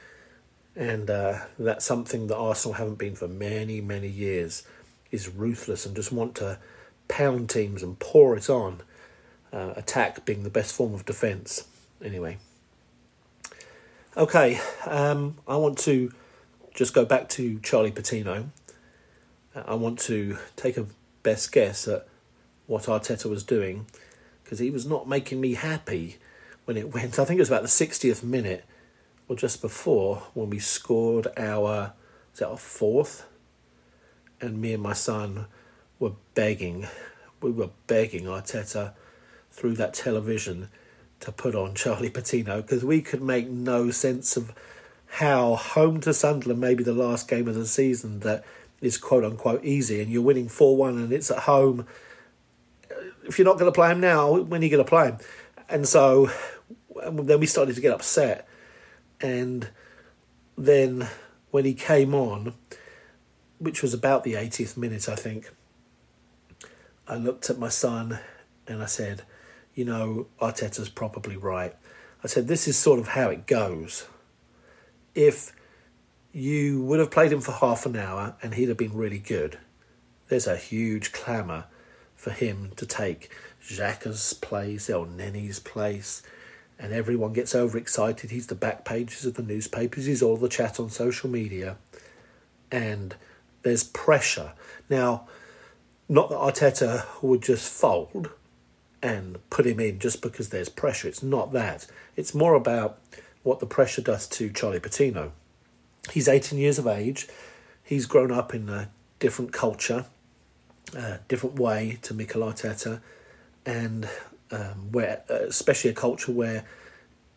And 0.76 1.10
uh, 1.10 1.40
that's 1.60 1.86
something 1.86 2.28
that 2.28 2.38
Arsenal 2.38 2.76
haven't 2.76 2.98
been 2.98 3.16
for 3.16 3.28
many, 3.28 3.82
many 3.82 4.08
years, 4.08 4.64
is 5.12 5.30
ruthless 5.30 5.86
and 5.86 5.96
just 5.96 6.12
want 6.12 6.36
to 6.36 6.60
pound 7.08 7.50
teams 7.50 7.84
and 7.84 8.00
pour 8.00 8.38
it 8.38 8.50
on. 8.50 8.82
Uh, 9.52 9.74
attack 9.76 10.24
being 10.24 10.44
the 10.44 10.50
best 10.50 10.74
form 10.74 10.94
of 10.94 11.06
defence. 11.06 11.68
Anyway. 12.02 12.38
Okay, 14.16 14.60
um, 14.86 15.38
I 15.48 15.58
want 15.58 15.78
to 15.80 16.14
just 16.74 16.94
go 16.94 17.06
back 17.06 17.28
to 17.30 17.60
Charlie 17.60 17.92
Patino. 17.92 18.50
I 19.54 19.76
want 19.76 20.00
to 20.00 20.38
take 20.56 20.78
a 20.78 20.86
best 21.24 21.52
guess 21.52 21.88
at 21.88 22.08
what 22.68 22.84
Arteta 22.84 23.30
was 23.30 23.44
doing 23.44 23.86
because 24.44 24.60
he 24.60 24.70
was 24.70 24.86
not 24.86 25.08
making 25.08 25.42
me 25.42 25.56
happy 25.56 26.18
when 26.66 26.78
it 26.78 26.90
went. 26.94 27.20
I 27.20 27.26
think 27.26 27.38
it 27.38 27.42
was 27.42 27.50
about 27.50 27.62
the 27.62 27.68
60th 27.68 28.24
minute 28.24 28.66
or 29.32 29.36
just 29.36 29.62
before 29.62 30.18
when 30.34 30.50
we 30.50 30.60
scored 30.60 31.26
our, 31.38 31.94
our 32.46 32.58
fourth? 32.58 33.26
And 34.42 34.60
me 34.60 34.74
and 34.74 34.84
my 34.84 34.92
son 34.92 35.46
were 36.00 36.12
begging, 36.36 36.88
we 37.40 37.50
were 37.50 37.70
begging 37.88 38.26
Arteta 38.26 38.92
through 39.50 39.76
that 39.76 39.94
television 39.94 40.68
to 41.22 41.32
put 41.32 41.56
on 41.56 41.76
Charlie 41.76 42.10
Patino 42.18 42.62
because 42.62 42.84
we 42.84 43.02
could 43.02 43.22
make 43.22 43.48
no 43.48 43.90
sense 43.90 44.36
of 44.36 44.52
how 45.08 45.56
home 45.56 46.02
to 46.02 46.14
Sunderland, 46.14 46.60
maybe 46.60 46.84
the 46.84 46.92
last 46.92 47.30
game 47.30 47.48
of 47.48 47.56
the 47.56 47.66
season, 47.66 48.20
that 48.20 48.44
is 48.82 48.98
quote 48.98 49.24
unquote 49.24 49.64
easy, 49.64 50.02
and 50.02 50.12
you're 50.12 50.22
winning 50.22 50.50
4 50.50 50.76
1 50.76 50.98
and 50.98 51.14
it's 51.14 51.32
at 51.32 51.40
home. 51.40 51.86
If 53.24 53.40
you're 53.40 53.46
not 53.46 53.58
going 53.58 53.72
to 53.72 53.76
play 53.76 53.92
him 53.92 54.02
now, 54.02 54.34
when 54.34 54.60
are 54.60 54.64
you 54.66 54.70
going 54.70 54.84
to 54.84 54.90
play 54.90 55.06
him? 55.06 55.18
And 55.70 55.88
so 55.88 56.30
then 57.14 57.40
we 57.40 57.46
started 57.46 57.76
to 57.76 57.82
get 57.82 57.94
upset. 57.94 58.50
And 59.22 59.70
then 60.58 61.08
when 61.52 61.66
he 61.66 61.74
came 61.74 62.14
on, 62.14 62.54
which 63.60 63.82
was 63.82 63.94
about 63.94 64.24
the 64.24 64.34
80th 64.34 64.78
minute, 64.78 65.08
I 65.08 65.16
think, 65.16 65.52
I 67.08 67.16
looked 67.16 67.50
at 67.50 67.60
my 67.60 67.70
son 67.70 68.20
and 68.68 68.82
I 68.82 68.88
said, 68.88 69.24
You 69.76 69.86
know, 69.86 70.28
Arteta's 70.40 70.90
probably 70.90 71.38
right. 71.38 71.76
I 72.24 72.28
said, 72.28 72.48
This 72.48 72.68
is 72.68 72.78
sort 72.78 73.00
of 73.00 73.10
how 73.10 73.30
it 73.30 73.48
goes. 73.48 74.08
If 75.14 75.54
you 76.34 76.82
would 76.84 77.00
have 77.00 77.12
played 77.12 77.32
him 77.32 77.42
for 77.42 77.52
half 77.52 77.86
an 77.86 77.96
hour 77.96 78.36
and 78.42 78.54
he'd 78.54 78.70
have 78.70 78.78
been 78.78 78.96
really 78.96 79.20
good. 79.20 79.60
There's 80.30 80.48
a 80.48 80.56
huge 80.56 81.12
clamour 81.12 81.66
for 82.16 82.32
him 82.32 82.72
to 82.78 82.86
take 82.86 83.32
Xhaka's 83.62 84.34
place, 84.34 84.90
Elneny's 84.90 85.60
place, 85.60 86.24
and 86.82 86.92
everyone 86.92 87.34
gets 87.34 87.56
overexcited. 87.56 88.32
He's 88.32 88.48
the 88.48 88.56
back 88.56 88.84
pages 88.84 89.26
of 89.26 89.36
the 89.36 89.44
newspapers, 89.44 90.06
he's 90.06 90.22
all 90.22 90.38
the 90.38 90.50
chat 90.50 90.80
on 90.80 90.90
social 90.90 91.30
media, 91.30 91.78
and 92.72 93.16
there's 93.62 93.84
pressure. 93.84 94.54
Now, 94.90 95.28
not 96.10 96.30
that 96.30 96.38
Arteta 96.38 97.06
would 97.22 97.42
just 97.42 97.72
fold 97.72 98.32
and 99.02 99.38
put 99.50 99.66
him 99.66 99.80
in 99.80 100.00
just 100.00 100.22
because 100.22 100.50
there's 100.50 100.70
pressure. 100.70 101.08
It's 101.08 101.24
not 101.24 101.54
that. 101.54 101.88
It's 102.16 102.36
more 102.36 102.54
about 102.56 103.00
what 103.44 103.60
the 103.60 103.66
pressure 103.66 104.02
does 104.02 104.28
to 104.28 104.50
Charlie 104.50 104.80
Patino 104.80 105.32
He's 106.10 106.28
18 106.28 106.58
years 106.58 106.80
of 106.80 106.88
age. 106.88 107.28
He's 107.84 108.06
grown 108.06 108.32
up 108.32 108.54
in 108.54 108.70
a 108.70 108.90
different 109.20 109.52
culture, 109.52 110.06
a 110.96 111.20
different 111.28 111.60
way 111.60 112.00
to 112.02 112.14
Mikel 112.14 112.42
Arteta, 112.42 113.02
and 113.66 114.10
um, 114.52 114.92
where, 114.92 115.24
uh, 115.30 115.46
especially 115.48 115.90
a 115.90 115.94
culture 115.94 116.32
where 116.32 116.66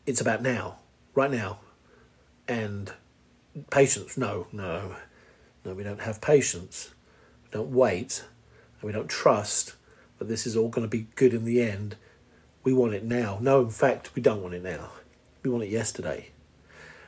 it's 0.06 0.21
about 0.21 0.42
now, 0.42 0.78
right 1.14 1.30
now, 1.30 1.59
and 2.49 2.92
patience. 3.71 4.16
No, 4.16 4.47
no, 4.52 4.97
no. 5.64 5.75
We 5.75 5.83
don't 5.83 6.00
have 6.00 6.21
patience. 6.21 6.90
We 7.44 7.50
don't 7.50 7.71
wait, 7.71 8.25
and 8.80 8.87
we 8.87 8.92
don't 8.92 9.09
trust 9.09 9.75
that 10.18 10.28
this 10.28 10.47
is 10.47 10.56
all 10.56 10.68
going 10.68 10.87
to 10.87 10.90
be 10.90 11.06
good 11.14 11.33
in 11.33 11.44
the 11.44 11.62
end. 11.62 11.97
We 12.62 12.73
want 12.73 12.94
it 12.94 13.04
now. 13.04 13.38
No, 13.40 13.61
in 13.61 13.71
fact, 13.71 14.14
we 14.14 14.23
don't 14.23 14.42
want 14.42 14.54
it 14.54 14.62
now. 14.62 14.90
We 15.42 15.50
want 15.50 15.64
it 15.64 15.71
yesterday. 15.71 16.30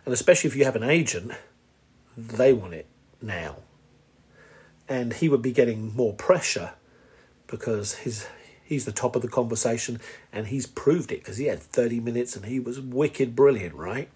And 0.04 0.12
especially 0.12 0.48
if 0.48 0.56
you 0.56 0.64
have 0.64 0.76
an 0.76 0.82
agent, 0.82 1.32
they 2.16 2.52
want 2.52 2.74
it 2.74 2.86
now. 3.20 3.56
And 4.88 5.14
he 5.14 5.28
would 5.28 5.42
be 5.42 5.52
getting 5.52 5.94
more 5.96 6.12
pressure 6.14 6.72
because 7.46 7.98
he's 7.98 8.26
he's 8.66 8.84
the 8.84 8.92
top 8.92 9.16
of 9.16 9.22
the 9.22 9.28
conversation 9.28 10.00
and 10.32 10.48
he's 10.48 10.66
proved 10.66 11.12
it 11.12 11.20
because 11.20 11.36
he 11.36 11.46
had 11.46 11.60
30 11.60 12.00
minutes 12.00 12.36
and 12.36 12.46
he 12.46 12.60
was 12.60 12.80
wicked 12.80 13.36
brilliant, 13.36 13.74
right? 13.74 14.08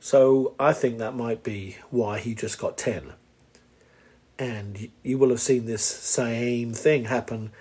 So 0.00 0.54
I 0.58 0.72
think 0.72 0.98
that 0.98 1.14
might 1.14 1.42
be 1.42 1.76
why 1.90 2.18
he 2.18 2.34
just 2.34 2.58
got 2.58 2.76
10. 2.76 3.12
And 4.38 4.88
you 5.02 5.18
will 5.18 5.30
have 5.30 5.40
seen 5.40 5.66
this 5.66 5.84
same 5.84 6.72
thing 6.72 7.04
happen 7.04 7.52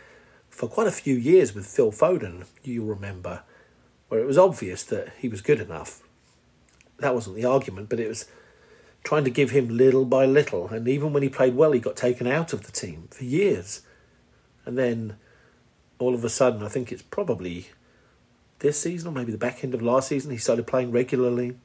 for 0.50 0.68
quite 0.68 0.88
a 0.88 0.92
few 0.92 1.16
years 1.16 1.54
with 1.54 1.68
Phil 1.68 1.92
Foden, 1.92 2.46
you'll 2.64 2.88
remember, 2.88 3.44
where 4.10 4.20
it 4.20 4.26
was 4.26 4.38
obvious 4.38 4.84
that 4.84 5.14
he 5.20 5.28
was 5.28 5.42
good 5.42 5.60
enough 5.60 6.02
that 7.02 7.14
wasn't 7.14 7.36
the 7.36 7.46
argument, 7.46 7.90
but 7.90 8.00
it 8.00 8.08
was 8.08 8.26
trying 9.04 9.24
to 9.24 9.30
give 9.30 9.52
him 9.52 9.68
little 9.68 10.06
by 10.06 10.26
little. 10.26 10.70
And 10.70 10.88
even 10.88 11.14
when 11.14 11.24
he 11.24 11.30
played 11.30 11.56
well, 11.56 11.72
he 11.72 11.80
got 11.80 11.96
taken 11.96 12.28
out 12.28 12.54
of 12.54 12.64
the 12.64 12.72
team 12.72 13.08
for 13.12 13.24
years. 13.24 13.82
And 14.66 14.78
then 14.78 15.18
all 16.02 16.16
of 16.16 16.24
a 16.24 16.30
sudden, 16.30 16.64
I 16.64 16.68
think 16.68 16.92
it's 16.92 17.02
probably 17.02 17.68
this 18.60 18.80
season 18.80 19.10
or 19.10 19.12
maybe 19.12 19.32
the 19.32 19.38
back 19.38 19.64
end 19.64 19.74
of 19.74 19.82
last 19.82 20.10
season, 20.10 20.32
he 20.32 20.38
started 20.38 20.68
playing 20.68 20.92
regularly, 20.92 21.58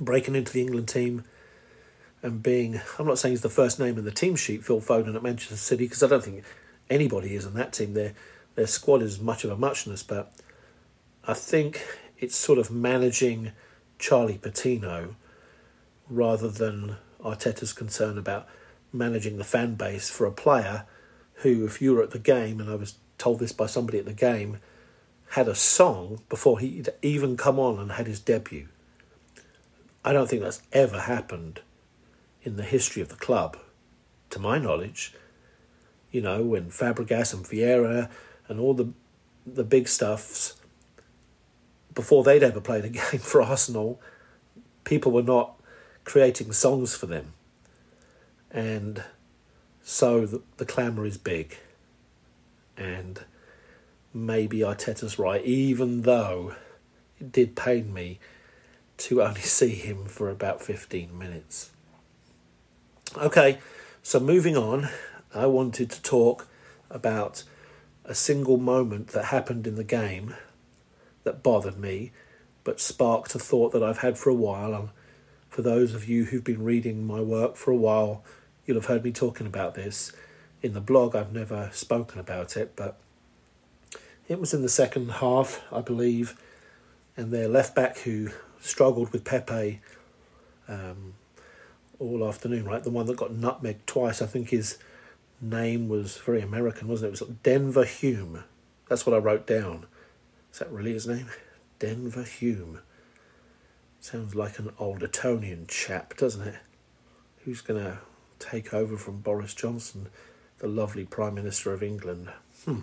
breaking 0.00 0.34
into 0.34 0.52
the 0.52 0.60
England 0.60 0.88
team, 0.88 1.24
and 2.22 2.42
being. 2.42 2.80
I'm 2.98 3.06
not 3.06 3.18
saying 3.18 3.32
he's 3.32 3.42
the 3.42 3.48
first 3.48 3.78
name 3.78 3.96
in 3.98 4.04
the 4.04 4.10
team 4.10 4.36
sheet, 4.36 4.64
Phil 4.64 4.80
Foden 4.80 5.14
at 5.14 5.22
Manchester 5.22 5.56
City, 5.56 5.84
because 5.84 6.02
I 6.02 6.08
don't 6.08 6.24
think 6.24 6.44
anybody 6.90 7.34
is 7.34 7.46
in 7.46 7.54
that 7.54 7.72
team. 7.72 7.94
Their 7.94 8.14
their 8.54 8.66
squad 8.66 9.02
is 9.02 9.20
much 9.20 9.44
of 9.44 9.50
a 9.50 9.56
muchness, 9.56 10.02
but 10.02 10.32
I 11.24 11.34
think 11.34 11.86
it's 12.18 12.36
sort 12.36 12.58
of 12.58 12.70
managing 12.70 13.52
Charlie 13.98 14.38
Patino 14.38 15.14
rather 16.08 16.48
than 16.48 16.96
Arteta's 17.22 17.72
concern 17.72 18.18
about 18.18 18.48
managing 18.92 19.36
the 19.36 19.44
fan 19.44 19.74
base 19.74 20.10
for 20.10 20.26
a 20.26 20.32
player 20.32 20.86
who, 21.42 21.64
if 21.64 21.80
you 21.80 21.94
were 21.94 22.02
at 22.02 22.10
the 22.10 22.18
game, 22.18 22.60
and 22.60 22.68
I 22.68 22.74
was 22.74 22.94
told 23.18 23.40
this 23.40 23.52
by 23.52 23.66
somebody 23.66 23.98
at 23.98 24.06
the 24.06 24.12
game, 24.12 24.58
had 25.30 25.48
a 25.48 25.54
song 25.54 26.22
before 26.28 26.58
he'd 26.58 26.88
even 27.02 27.36
come 27.36 27.58
on 27.58 27.78
and 27.78 27.92
had 27.92 28.06
his 28.06 28.20
debut. 28.20 28.68
I 30.04 30.12
don't 30.12 30.28
think 30.28 30.42
that's 30.42 30.62
ever 30.72 31.00
happened 31.00 31.60
in 32.42 32.56
the 32.56 32.62
history 32.62 33.02
of 33.02 33.08
the 33.08 33.16
club, 33.16 33.58
to 34.30 34.38
my 34.38 34.58
knowledge. 34.58 35.12
You 36.10 36.22
know, 36.22 36.42
when 36.42 36.70
Fabregas 36.70 37.34
and 37.34 37.44
Vieira 37.44 38.08
and 38.48 38.58
all 38.58 38.74
the 38.74 38.92
the 39.54 39.64
big 39.64 39.88
stuffs 39.88 40.56
before 41.94 42.22
they'd 42.22 42.42
ever 42.42 42.60
played 42.60 42.84
a 42.84 42.88
game 43.10 43.20
for 43.20 43.42
Arsenal, 43.42 44.00
people 44.84 45.12
were 45.12 45.22
not 45.22 45.60
creating 46.04 46.52
songs 46.52 46.94
for 46.94 47.06
them. 47.06 47.32
And 48.50 49.02
so 49.82 50.26
the, 50.26 50.42
the 50.56 50.64
clamour 50.64 51.04
is 51.04 51.18
big. 51.18 51.58
And 52.78 53.24
maybe 54.14 54.60
Arteta's 54.60 55.18
right, 55.18 55.44
even 55.44 56.02
though 56.02 56.54
it 57.18 57.32
did 57.32 57.56
pain 57.56 57.92
me 57.92 58.20
to 58.98 59.22
only 59.22 59.40
see 59.42 59.74
him 59.74 60.06
for 60.06 60.30
about 60.30 60.62
15 60.62 61.16
minutes. 61.18 61.70
Okay, 63.16 63.58
so 64.02 64.20
moving 64.20 64.56
on, 64.56 64.88
I 65.34 65.46
wanted 65.46 65.90
to 65.90 66.02
talk 66.02 66.46
about 66.90 67.44
a 68.04 68.14
single 68.14 68.56
moment 68.56 69.08
that 69.08 69.26
happened 69.26 69.66
in 69.66 69.76
the 69.76 69.84
game 69.84 70.34
that 71.24 71.42
bothered 71.42 71.78
me, 71.78 72.12
but 72.64 72.80
sparked 72.80 73.34
a 73.34 73.38
thought 73.38 73.72
that 73.72 73.82
I've 73.82 73.98
had 73.98 74.16
for 74.16 74.30
a 74.30 74.34
while. 74.34 74.74
And 74.74 74.88
for 75.48 75.62
those 75.62 75.94
of 75.94 76.08
you 76.08 76.26
who've 76.26 76.44
been 76.44 76.64
reading 76.64 77.06
my 77.06 77.20
work 77.20 77.56
for 77.56 77.70
a 77.70 77.76
while, 77.76 78.24
you'll 78.64 78.78
have 78.78 78.86
heard 78.86 79.04
me 79.04 79.12
talking 79.12 79.46
about 79.46 79.74
this. 79.74 80.12
In 80.60 80.74
the 80.74 80.80
blog, 80.80 81.14
I've 81.14 81.32
never 81.32 81.70
spoken 81.72 82.18
about 82.18 82.56
it, 82.56 82.74
but 82.74 82.98
it 84.28 84.40
was 84.40 84.52
in 84.52 84.62
the 84.62 84.68
second 84.68 85.10
half, 85.12 85.62
I 85.72 85.80
believe, 85.80 86.40
and 87.16 87.30
their 87.32 87.48
left 87.48 87.74
back 87.74 87.98
who 87.98 88.30
struggled 88.60 89.12
with 89.12 89.24
Pepe 89.24 89.80
um, 90.68 91.14
all 91.98 92.26
afternoon, 92.26 92.64
right? 92.64 92.82
The 92.82 92.90
one 92.90 93.06
that 93.06 93.16
got 93.16 93.32
nutmegged 93.32 93.86
twice, 93.86 94.20
I 94.20 94.26
think 94.26 94.50
his 94.50 94.78
name 95.40 95.88
was 95.88 96.16
very 96.18 96.40
American, 96.40 96.88
wasn't 96.88 97.12
it? 97.12 97.20
It 97.20 97.28
was 97.28 97.36
Denver 97.42 97.84
Hume. 97.84 98.44
That's 98.88 99.06
what 99.06 99.14
I 99.14 99.18
wrote 99.18 99.46
down. 99.46 99.86
Is 100.52 100.58
that 100.58 100.70
really 100.70 100.92
his 100.92 101.06
name? 101.06 101.28
Denver 101.78 102.24
Hume. 102.24 102.80
Sounds 104.00 104.34
like 104.34 104.58
an 104.58 104.72
old 104.78 105.02
Etonian 105.02 105.66
chap, 105.68 106.16
doesn't 106.16 106.46
it? 106.46 106.56
Who's 107.44 107.60
going 107.60 107.82
to 107.82 107.98
take 108.38 108.72
over 108.72 108.96
from 108.96 109.20
Boris 109.20 109.54
Johnson, 109.54 110.08
the 110.58 110.68
lovely 110.68 111.04
Prime 111.04 111.34
Minister 111.34 111.72
of 111.72 111.82
England? 111.82 112.30
Hmm. 112.64 112.80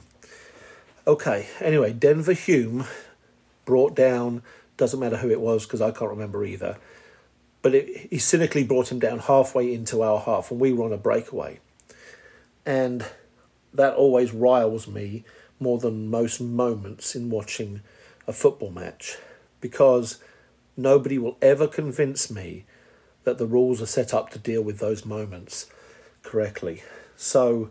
Okay, 1.07 1.47
anyway, 1.59 1.93
Denver 1.93 2.33
Hume 2.33 2.85
brought 3.65 3.95
down, 3.95 4.41
doesn't 4.77 4.99
matter 4.99 5.17
who 5.17 5.29
it 5.29 5.41
was 5.41 5.65
because 5.65 5.81
I 5.81 5.91
can't 5.91 6.09
remember 6.09 6.43
either, 6.43 6.77
but 7.61 7.75
it, 7.75 8.07
he 8.09 8.17
cynically 8.17 8.63
brought 8.63 8.91
him 8.91 8.99
down 8.99 9.19
halfway 9.19 9.73
into 9.73 10.01
our 10.01 10.19
half 10.19 10.51
and 10.51 10.59
we 10.59 10.73
were 10.73 10.85
on 10.85 10.93
a 10.93 10.97
breakaway. 10.97 11.59
And 12.65 13.05
that 13.73 13.93
always 13.93 14.33
riles 14.33 14.87
me 14.87 15.23
more 15.59 15.77
than 15.77 16.09
most 16.09 16.41
moments 16.41 17.15
in 17.15 17.29
watching 17.29 17.81
a 18.27 18.33
football 18.33 18.71
match 18.71 19.17
because 19.61 20.19
nobody 20.75 21.17
will 21.17 21.37
ever 21.41 21.67
convince 21.67 22.31
me 22.31 22.65
that 23.23 23.37
the 23.37 23.45
rules 23.45 23.81
are 23.81 23.87
set 23.87 24.13
up 24.13 24.29
to 24.31 24.39
deal 24.39 24.61
with 24.61 24.79
those 24.79 25.05
moments 25.05 25.67
correctly. 26.23 26.83
So, 27.17 27.69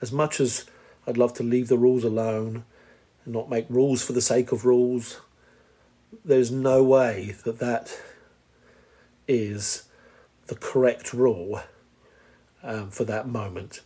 as 0.00 0.12
much 0.12 0.40
as 0.40 0.66
I'd 1.06 1.16
love 1.16 1.32
to 1.34 1.42
leave 1.42 1.68
the 1.68 1.78
rules 1.78 2.04
alone 2.04 2.64
and 3.24 3.34
not 3.34 3.50
make 3.50 3.66
rules 3.68 4.04
for 4.04 4.12
the 4.12 4.20
sake 4.20 4.52
of 4.52 4.64
rules, 4.64 5.20
there's 6.24 6.50
no 6.50 6.82
way 6.82 7.36
that 7.44 7.58
that 7.58 7.98
is 9.26 9.84
the 10.46 10.54
correct 10.54 11.12
rule 11.12 11.60
um, 12.62 12.90
for 12.90 13.04
that 13.04 13.28
moment. 13.28 13.80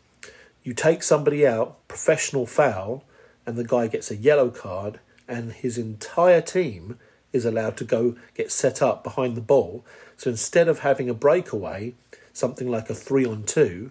You 0.63 0.75
take 0.75 1.03
somebody 1.03 1.47
out, 1.47 1.87
professional 1.89 2.47
foul, 2.47 3.05
and 3.45 3.57
the 3.57 3.65
guy 3.65 3.89
gets 3.89 4.11
a 4.11 4.17
yellow 4.17 4.51
card, 4.51 5.01
and 5.27 5.53
his 5.53 5.77
entire 5.77 6.41
team 6.41 6.99
is 7.33 7.45
allowed 7.45 7.77
to 7.79 7.85
go 7.85 8.17
get 8.35 8.53
set 8.53 8.81
up 8.81 9.03
behind 9.03 9.37
the 9.37 9.41
ball. 9.41 9.85
So 10.17 10.31
instead 10.31 10.69
of 10.69 10.81
having 10.81 11.09
a 11.09 11.15
breakaway, 11.15 11.95
something 12.33 12.71
like 12.71 12.91
a 12.91 12.95
three 12.95 13.25
on 13.25 13.43
two, 13.45 13.91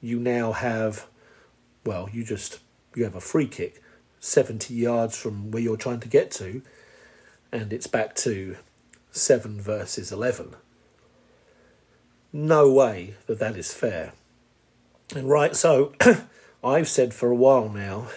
you 0.00 0.18
now 0.18 0.52
have, 0.52 1.06
well, 1.84 2.08
you 2.12 2.24
just 2.24 2.60
you 2.94 3.04
have 3.04 3.14
a 3.14 3.20
free 3.20 3.46
kick, 3.46 3.82
seventy 4.20 4.74
yards 4.74 5.16
from 5.16 5.50
where 5.50 5.62
you're 5.62 5.76
trying 5.76 6.00
to 6.00 6.08
get 6.08 6.30
to, 6.32 6.62
and 7.52 7.72
it's 7.72 7.86
back 7.86 8.14
to 8.16 8.56
seven 9.10 9.60
versus 9.60 10.12
eleven. 10.12 10.54
No 12.32 12.70
way 12.70 13.16
that 13.26 13.38
that 13.38 13.56
is 13.56 13.72
fair. 13.72 14.12
And 15.14 15.28
right, 15.28 15.56
so 15.56 15.94
I've 16.64 16.88
said 16.88 17.14
for 17.14 17.30
a 17.30 17.34
while 17.34 17.68
now 17.68 18.08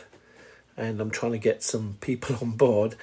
and 0.78 1.00
I'm 1.00 1.12
trying 1.12 1.34
to 1.34 1.38
get 1.38 1.64
some 1.64 1.98
people 2.02 2.36
on 2.42 2.52
board, 2.52 2.96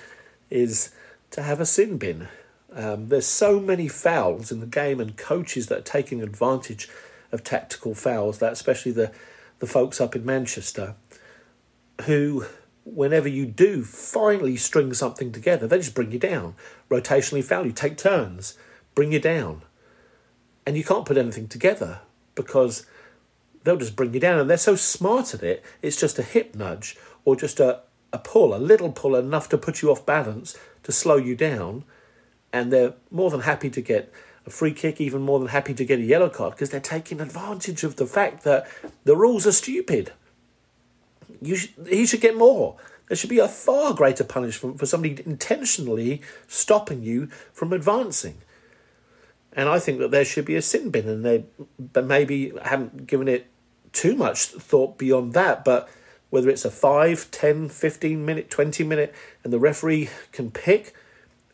is 0.51 0.91
to 1.31 1.43
have 1.43 1.61
a 1.61 1.67
sin 1.67 1.99
bin. 1.99 2.29
Um, 2.73 3.09
there's 3.09 3.27
so 3.27 3.61
many 3.61 3.89
fouls 3.89 4.53
in 4.53 4.61
the 4.61 4.67
game, 4.67 5.01
and 5.01 5.17
coaches 5.17 5.69
that 5.69 5.79
are 5.79 5.83
taking 5.83 6.23
advantage 6.23 6.89
of 7.33 7.45
tactical 7.45 7.95
fouls. 7.95 8.39
That 8.39 8.53
especially 8.53 8.93
the 8.93 9.13
the 9.59 9.67
folks 9.67 10.01
up 10.01 10.15
in 10.15 10.25
Manchester, 10.25 10.95
who 12.03 12.47
whenever 12.85 13.29
you 13.29 13.45
do 13.47 13.85
finally 13.85 14.57
string 14.57 14.95
something 14.95 15.31
together, 15.33 15.67
they 15.67 15.79
just 15.79 15.95
bring 15.95 16.13
you 16.13 16.19
down. 16.19 16.55
Rotationally 16.91 17.45
foul, 17.45 17.67
you 17.67 17.73
take 17.73 17.97
turns, 17.97 18.57
bring 18.95 19.13
you 19.13 19.21
down, 19.21 19.63
and 20.67 20.77
you 20.77 20.85
can't 20.85 21.05
put 21.05 21.19
anything 21.19 21.49
together 21.49 22.01
because 22.35 22.87
they'll 23.65 23.77
just 23.77 23.97
bring 23.97 24.15
you 24.15 24.21
down. 24.21 24.39
And 24.39 24.49
they're 24.49 24.57
so 24.57 24.77
smart 24.77 25.35
at 25.35 25.43
it. 25.43 25.65
It's 25.83 26.01
just 26.01 26.19
a 26.19 26.23
hip 26.23 26.55
nudge 26.55 26.97
or 27.25 27.37
just 27.37 27.61
a, 27.61 27.81
a 28.13 28.19
pull, 28.19 28.55
a 28.55 28.57
little 28.57 28.93
pull 28.93 29.17
enough 29.17 29.49
to 29.51 29.59
put 29.59 29.83
you 29.83 29.91
off 29.91 30.07
balance 30.07 30.57
to 30.85 30.93
slow 30.93 31.17
you 31.17 31.37
down. 31.37 31.85
And 32.53 32.73
they're 32.73 32.95
more 33.11 33.31
than 33.31 33.41
happy 33.41 33.69
to 33.71 33.83
get 33.83 34.13
a 34.49 34.51
free 34.51 34.73
kick, 34.73 35.01
even 35.01 35.23
more 35.23 35.39
than 35.39 35.49
happy 35.49 35.75
to 35.75 35.85
get 35.85 35.99
a 35.99 36.03
yellow 36.03 36.29
card 36.29 36.55
because 36.55 36.71
they're 36.71 36.81
taking 36.81 37.21
advantage 37.21 37.85
of 37.85 37.97
the 37.97 38.07
fact 38.07 38.43
that 38.45 38.67
the 39.05 39.17
rules 39.17 39.47
are 39.47 39.53
stupid. 39.53 40.13
You 41.41 41.57
sh- 41.57 41.73
he 41.87 42.07
should 42.07 42.21
get 42.21 42.37
more. 42.37 42.77
There 43.07 43.17
should 43.17 43.31
be 43.31 43.39
a 43.39 43.49
far 43.49 43.95
greater 43.95 44.25
punishment 44.25 44.79
for 44.79 44.87
somebody 44.87 45.23
intentionally 45.25 46.23
stopping 46.47 47.03
you 47.03 47.27
from 47.53 47.73
advancing. 47.73 48.39
And 49.53 49.69
I 49.69 49.79
think 49.79 49.99
that 49.99 50.11
there 50.11 50.25
should 50.25 50.45
be 50.45 50.57
a 50.57 50.63
sin 50.63 50.91
bin, 50.91 51.09
and 51.09 51.25
they 51.25 51.45
but 51.79 52.05
maybe 52.05 52.53
haven't 52.63 53.07
given 53.07 53.29
it 53.29 53.47
too 53.93 54.15
much 54.15 54.47
thought 54.47 54.99
beyond 54.99 55.33
that. 55.35 55.65
But 55.65 55.89
whether 56.31 56.51
it's 56.51 56.65
a 56.65 56.71
5, 56.71 57.31
10, 57.31 57.69
15 57.69 58.25
minute, 58.25 58.51
20 58.51 58.85
minute, 58.85 59.15
and 59.43 59.53
the 59.53 59.59
referee 59.59 60.11
can 60.33 60.51
pick 60.51 60.93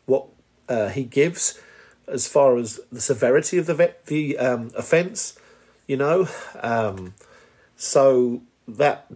what 0.05 0.27
uh, 0.67 0.89
he 0.89 1.03
gives 1.03 1.59
as 2.07 2.27
far 2.27 2.57
as 2.57 2.79
the 2.91 3.01
severity 3.01 3.57
of 3.57 3.65
the 3.65 3.73
vet, 3.73 4.05
the 4.05 4.37
um, 4.37 4.71
offence, 4.75 5.37
you 5.87 5.97
know. 5.97 6.27
Um, 6.61 7.13
so 7.75 8.41
that 8.67 9.11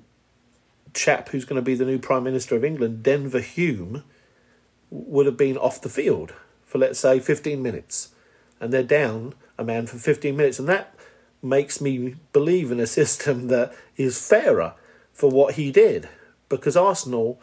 chap 0.93 1.29
who's 1.29 1.45
going 1.45 1.57
to 1.57 1.65
be 1.65 1.75
the 1.75 1.85
new 1.85 1.99
Prime 1.99 2.23
Minister 2.23 2.55
of 2.55 2.63
England, 2.63 3.03
Denver 3.03 3.41
Hume, 3.41 4.03
would 4.89 5.25
have 5.25 5.37
been 5.37 5.57
off 5.57 5.81
the 5.81 5.89
field 5.89 6.33
for, 6.65 6.77
let's 6.77 6.99
say, 6.99 7.19
15 7.19 7.61
minutes. 7.61 8.09
And 8.59 8.73
they're 8.73 8.83
down 8.83 9.33
a 9.57 9.63
man 9.63 9.87
for 9.87 9.97
15 9.97 10.35
minutes. 10.35 10.59
And 10.59 10.67
that 10.67 10.95
makes 11.41 11.79
me 11.79 12.15
believe 12.33 12.71
in 12.71 12.79
a 12.79 12.87
system 12.99 13.47
that 13.47 13.73
is 13.97 14.27
fairer 14.27 14.73
for 15.13 15.29
what 15.29 15.55
he 15.55 15.71
did 15.71 16.09
because 16.49 16.75
Arsenal 16.75 17.39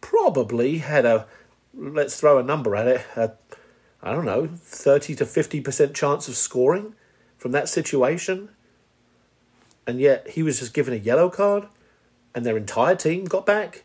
probably 0.00 0.78
had 0.78 1.04
a 1.04 1.26
let's 1.74 2.18
throw 2.18 2.38
a 2.38 2.42
number 2.42 2.74
at 2.74 2.86
it 2.88 3.02
a, 3.16 3.32
I 4.02 4.12
don't 4.12 4.24
know, 4.24 4.46
30 4.46 5.16
to 5.16 5.24
50% 5.24 5.94
chance 5.94 6.28
of 6.28 6.36
scoring 6.36 6.94
from 7.36 7.52
that 7.52 7.68
situation. 7.68 8.50
And 9.86 10.00
yet 10.00 10.30
he 10.30 10.42
was 10.42 10.60
just 10.60 10.74
given 10.74 10.94
a 10.94 10.98
yellow 10.98 11.30
card 11.30 11.66
and 12.34 12.44
their 12.44 12.56
entire 12.56 12.94
team 12.94 13.24
got 13.24 13.44
back. 13.44 13.84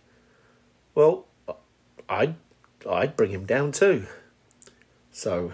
Well, 0.94 1.26
I'd, 2.08 2.36
I'd 2.88 3.16
bring 3.16 3.32
him 3.32 3.46
down 3.46 3.72
too. 3.72 4.06
So, 5.12 5.54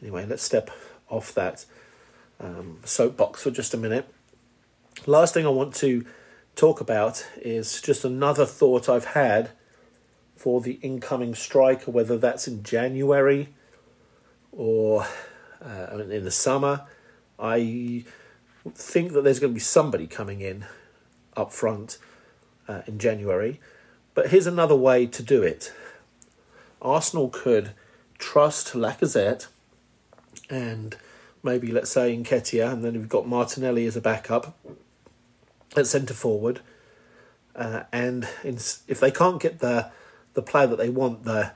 anyway, 0.00 0.26
let's 0.26 0.42
step 0.42 0.70
off 1.08 1.34
that 1.34 1.64
um, 2.38 2.78
soapbox 2.84 3.42
for 3.42 3.50
just 3.50 3.74
a 3.74 3.76
minute. 3.76 4.08
Last 5.06 5.34
thing 5.34 5.46
I 5.46 5.50
want 5.50 5.74
to 5.76 6.04
talk 6.54 6.80
about 6.80 7.26
is 7.36 7.80
just 7.80 8.04
another 8.04 8.44
thought 8.44 8.88
I've 8.88 9.06
had 9.06 9.50
for 10.38 10.60
the 10.60 10.78
incoming 10.82 11.34
striker, 11.34 11.90
whether 11.90 12.16
that's 12.16 12.46
in 12.46 12.62
January 12.62 13.48
or 14.52 15.04
uh, 15.60 15.98
in 15.98 16.24
the 16.24 16.30
summer. 16.30 16.82
I 17.40 18.04
think 18.72 19.12
that 19.12 19.24
there's 19.24 19.40
going 19.40 19.52
to 19.52 19.54
be 19.54 19.60
somebody 19.60 20.06
coming 20.06 20.40
in 20.40 20.64
up 21.36 21.52
front 21.52 21.98
uh, 22.68 22.82
in 22.86 22.98
January. 22.98 23.58
But 24.14 24.28
here's 24.28 24.46
another 24.46 24.76
way 24.76 25.06
to 25.06 25.22
do 25.22 25.42
it 25.42 25.72
Arsenal 26.80 27.28
could 27.28 27.70
trust 28.18 28.74
Lacazette 28.74 29.48
and 30.48 30.96
maybe, 31.42 31.72
let's 31.72 31.90
say, 31.90 32.16
Nketiah, 32.16 32.72
and 32.72 32.84
then 32.84 32.94
we've 32.94 33.08
got 33.08 33.26
Martinelli 33.26 33.86
as 33.86 33.96
a 33.96 34.00
backup 34.00 34.56
at 35.76 35.86
centre 35.86 36.14
forward. 36.14 36.60
Uh, 37.56 37.82
and 37.92 38.28
in, 38.44 38.54
if 38.86 39.00
they 39.00 39.10
can't 39.10 39.40
get 39.42 39.58
the 39.58 39.90
the 40.38 40.42
player 40.42 40.68
that 40.68 40.78
they 40.78 40.88
want, 40.88 41.24
the 41.24 41.50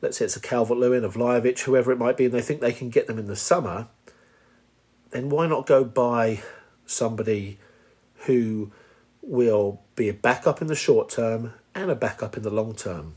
let's 0.00 0.18
say 0.18 0.24
it's 0.24 0.34
a 0.36 0.40
Calvert 0.40 0.76
Lewin, 0.76 1.04
a 1.04 1.08
Vlahovic, 1.08 1.60
whoever 1.60 1.92
it 1.92 1.98
might 1.98 2.16
be, 2.16 2.24
and 2.24 2.34
they 2.34 2.42
think 2.42 2.60
they 2.60 2.72
can 2.72 2.90
get 2.90 3.06
them 3.06 3.16
in 3.16 3.28
the 3.28 3.36
summer, 3.36 3.86
then 5.10 5.30
why 5.30 5.46
not 5.46 5.68
go 5.68 5.84
buy 5.84 6.42
somebody 6.84 7.58
who 8.26 8.72
will 9.22 9.80
be 9.94 10.08
a 10.08 10.12
backup 10.12 10.60
in 10.60 10.66
the 10.66 10.74
short 10.74 11.08
term 11.08 11.54
and 11.76 11.92
a 11.92 11.94
backup 11.94 12.36
in 12.36 12.42
the 12.42 12.50
long 12.50 12.74
term? 12.74 13.14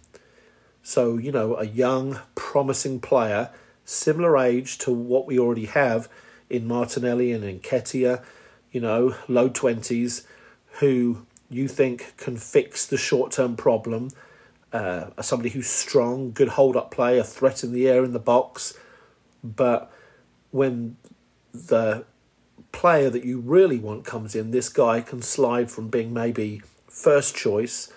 So, 0.83 1.17
you 1.17 1.31
know, 1.31 1.55
a 1.55 1.65
young, 1.65 2.19
promising 2.35 2.99
player, 2.99 3.49
similar 3.83 4.37
age 4.37 4.77
to 4.79 4.91
what 4.91 5.25
we 5.25 5.39
already 5.39 5.65
have 5.65 6.07
in 6.47 6.67
Martinelli 6.67 7.31
and 7.31 7.43
in 7.43 7.59
Nketiah, 7.59 8.23
you 8.71 8.81
know, 8.81 9.15
low 9.27 9.49
20s, 9.49 10.25
who 10.73 11.25
you 11.49 11.67
think 11.67 12.15
can 12.17 12.37
fix 12.37 12.85
the 12.85 12.97
short 12.97 13.31
term 13.31 13.55
problem 13.55 14.11
uh, 14.77 15.21
somebody 15.23 15.49
who's 15.49 15.67
strong, 15.67 16.31
good 16.31 16.49
hold 16.49 16.77
up 16.77 16.91
play, 16.91 17.17
a 17.17 17.23
threat 17.23 17.63
in 17.63 17.73
the 17.73 17.87
air 17.89 18.03
in 18.03 18.13
the 18.13 18.19
box. 18.19 18.77
But 19.43 19.91
when 20.51 20.97
the 21.51 22.05
player 22.71 23.09
that 23.09 23.25
you 23.25 23.39
really 23.39 23.79
want 23.79 24.05
comes 24.05 24.35
in, 24.35 24.51
this 24.51 24.69
guy 24.69 25.01
can 25.01 25.23
slide 25.23 25.71
from 25.71 25.87
being 25.87 26.13
maybe 26.13 26.61
first 26.87 27.35
choice 27.35 27.91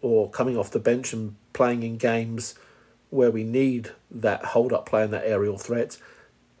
or 0.00 0.30
coming 0.30 0.56
off 0.56 0.70
the 0.70 0.78
bench 0.78 1.12
and 1.12 1.36
playing 1.52 1.82
in 1.82 1.98
games 1.98 2.54
where 3.10 3.30
we 3.30 3.44
need 3.44 3.90
that 4.10 4.42
hold 4.46 4.72
up 4.72 4.86
play 4.86 5.02
and 5.02 5.12
that 5.12 5.26
aerial 5.26 5.58
threat 5.58 5.98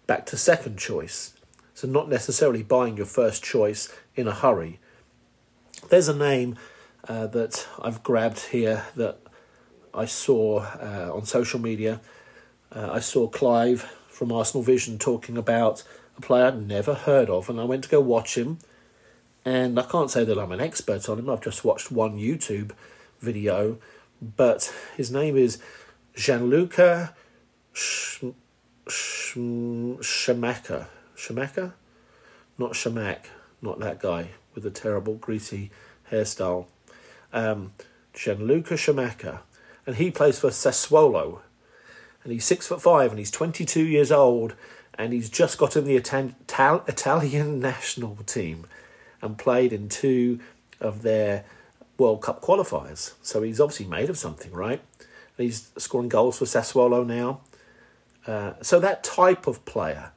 back 0.06 0.26
to 0.26 0.36
second 0.36 0.78
choice. 0.78 1.32
So, 1.72 1.88
not 1.88 2.10
necessarily 2.10 2.62
buying 2.62 2.96
your 2.98 3.06
first 3.06 3.42
choice 3.42 3.92
in 4.14 4.28
a 4.28 4.32
hurry. 4.32 4.80
There's 5.88 6.08
a 6.08 6.16
name 6.16 6.56
uh, 7.08 7.26
that 7.28 7.66
I've 7.80 8.02
grabbed 8.02 8.46
here 8.46 8.84
that 8.96 9.18
I 9.96 10.04
saw 10.04 10.60
uh, 10.60 11.10
on 11.14 11.24
social 11.24 11.58
media, 11.58 12.00
uh, 12.70 12.90
I 12.92 13.00
saw 13.00 13.28
Clive 13.28 13.82
from 14.08 14.30
Arsenal 14.30 14.62
Vision 14.62 14.98
talking 14.98 15.38
about 15.38 15.82
a 16.18 16.20
player 16.20 16.46
I'd 16.46 16.66
never 16.66 16.94
heard 16.94 17.30
of, 17.30 17.48
and 17.48 17.58
I 17.60 17.64
went 17.64 17.84
to 17.84 17.90
go 17.90 18.00
watch 18.00 18.36
him. 18.36 18.58
And 19.44 19.78
I 19.78 19.82
can't 19.84 20.10
say 20.10 20.24
that 20.24 20.38
I'm 20.38 20.52
an 20.52 20.60
expert 20.60 21.08
on 21.08 21.18
him, 21.18 21.30
I've 21.30 21.40
just 21.40 21.64
watched 21.64 21.90
one 21.90 22.18
YouTube 22.18 22.72
video, 23.20 23.78
but 24.20 24.74
his 24.96 25.10
name 25.10 25.36
is 25.36 25.58
Gianluca 26.14 27.14
Sh- 27.72 28.24
Sh- 28.88 29.36
Shamaka. 29.36 30.88
Shamaka? 31.16 31.72
Not 32.58 32.72
Chamakh, 32.72 33.26
not 33.62 33.78
that 33.80 34.00
guy 34.00 34.30
with 34.54 34.64
the 34.64 34.70
terrible 34.70 35.14
greasy 35.14 35.70
hairstyle. 36.10 36.66
Um, 37.32 37.72
Gianluca 38.14 38.74
Scamacca 38.74 39.40
and 39.86 39.96
he 39.96 40.10
plays 40.10 40.38
for 40.38 40.50
Sassuolo. 40.50 41.40
And 42.24 42.32
he's 42.32 42.44
six 42.44 42.66
foot 42.66 42.82
five, 42.82 43.10
and 43.10 43.18
he's 43.18 43.30
22 43.30 43.84
years 43.84 44.10
old, 44.10 44.54
and 44.94 45.12
he's 45.12 45.30
just 45.30 45.58
got 45.58 45.76
in 45.76 45.84
the 45.84 45.96
Italian 45.96 47.60
national 47.60 48.16
team 48.26 48.66
and 49.22 49.38
played 49.38 49.72
in 49.72 49.88
two 49.88 50.40
of 50.80 51.02
their 51.02 51.44
World 51.98 52.22
Cup 52.22 52.42
qualifiers. 52.42 53.14
So 53.22 53.42
he's 53.42 53.60
obviously 53.60 53.86
made 53.86 54.10
of 54.10 54.18
something, 54.18 54.52
right? 54.52 54.80
And 54.98 55.44
he's 55.44 55.70
scoring 55.78 56.08
goals 56.08 56.38
for 56.38 56.44
Sassuolo 56.44 57.06
now. 57.06 57.40
Uh, 58.26 58.54
so 58.60 58.80
that 58.80 59.04
type 59.04 59.46
of 59.46 59.64
player, 59.64 60.10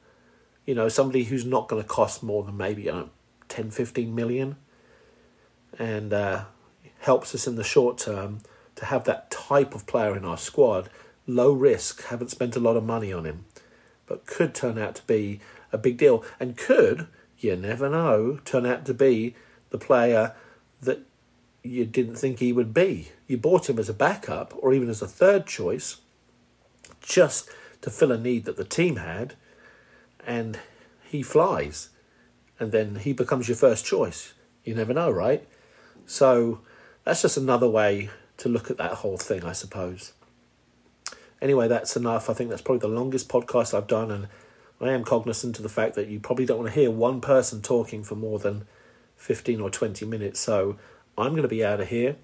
you 0.66 0.74
know, 0.74 0.88
somebody 0.88 1.24
who's 1.24 1.44
not 1.44 1.68
going 1.68 1.80
to 1.80 1.88
cost 1.88 2.22
more 2.22 2.42
than 2.42 2.56
maybe 2.56 2.82
you 2.82 2.92
know, 2.92 3.10
10, 3.48 3.70
15 3.70 4.14
million 4.14 4.56
and 5.78 6.12
uh, 6.12 6.44
helps 7.00 7.34
us 7.34 7.46
in 7.46 7.56
the 7.56 7.64
short 7.64 7.98
term 7.98 8.40
to 8.80 8.86
have 8.86 9.04
that 9.04 9.30
type 9.30 9.74
of 9.74 9.86
player 9.86 10.16
in 10.16 10.24
our 10.24 10.38
squad, 10.38 10.90
low 11.26 11.52
risk, 11.52 12.04
haven't 12.06 12.30
spent 12.30 12.56
a 12.56 12.60
lot 12.60 12.76
of 12.76 12.84
money 12.84 13.12
on 13.12 13.24
him, 13.24 13.44
but 14.06 14.26
could 14.26 14.54
turn 14.54 14.78
out 14.78 14.96
to 14.96 15.02
be 15.04 15.40
a 15.72 15.78
big 15.78 15.96
deal 15.96 16.24
and 16.40 16.56
could, 16.56 17.06
you 17.38 17.54
never 17.56 17.88
know, 17.88 18.40
turn 18.44 18.66
out 18.66 18.84
to 18.86 18.94
be 18.94 19.34
the 19.68 19.78
player 19.78 20.34
that 20.80 21.00
you 21.62 21.84
didn't 21.84 22.16
think 22.16 22.38
he 22.38 22.52
would 22.52 22.72
be. 22.74 23.08
You 23.26 23.36
bought 23.36 23.68
him 23.68 23.78
as 23.78 23.88
a 23.88 23.94
backup 23.94 24.54
or 24.58 24.72
even 24.72 24.88
as 24.88 25.02
a 25.02 25.06
third 25.06 25.46
choice 25.46 25.98
just 27.02 27.50
to 27.82 27.90
fill 27.90 28.12
a 28.12 28.18
need 28.18 28.44
that 28.44 28.56
the 28.56 28.64
team 28.64 28.96
had, 28.96 29.34
and 30.26 30.58
he 31.02 31.22
flies. 31.22 31.90
And 32.58 32.72
then 32.72 32.96
he 32.96 33.12
becomes 33.12 33.48
your 33.48 33.56
first 33.56 33.84
choice. 33.84 34.34
You 34.64 34.74
never 34.74 34.92
know, 34.92 35.10
right? 35.10 35.46
So 36.06 36.60
that's 37.04 37.22
just 37.22 37.36
another 37.36 37.68
way 37.68 38.10
to 38.40 38.48
look 38.48 38.70
at 38.70 38.78
that 38.78 38.94
whole 38.94 39.18
thing, 39.18 39.44
I 39.44 39.52
suppose. 39.52 40.12
Anyway, 41.40 41.68
that's 41.68 41.96
enough. 41.96 42.28
I 42.28 42.34
think 42.34 42.50
that's 42.50 42.62
probably 42.62 42.80
the 42.80 42.94
longest 42.94 43.28
podcast 43.28 43.72
I've 43.72 43.86
done, 43.86 44.10
and 44.10 44.28
I 44.80 44.92
am 44.92 45.04
cognizant 45.04 45.58
of 45.58 45.62
the 45.62 45.68
fact 45.68 45.94
that 45.94 46.08
you 46.08 46.20
probably 46.20 46.46
don't 46.46 46.58
want 46.58 46.72
to 46.72 46.80
hear 46.80 46.90
one 46.90 47.20
person 47.20 47.60
talking 47.62 48.02
for 48.02 48.14
more 48.14 48.38
than 48.38 48.66
15 49.16 49.60
or 49.60 49.70
20 49.70 50.06
minutes. 50.06 50.40
So 50.40 50.78
I'm 51.16 51.30
going 51.30 51.42
to 51.42 51.48
be 51.48 51.64
out 51.64 51.80
of 51.80 51.88
here. 51.88 52.16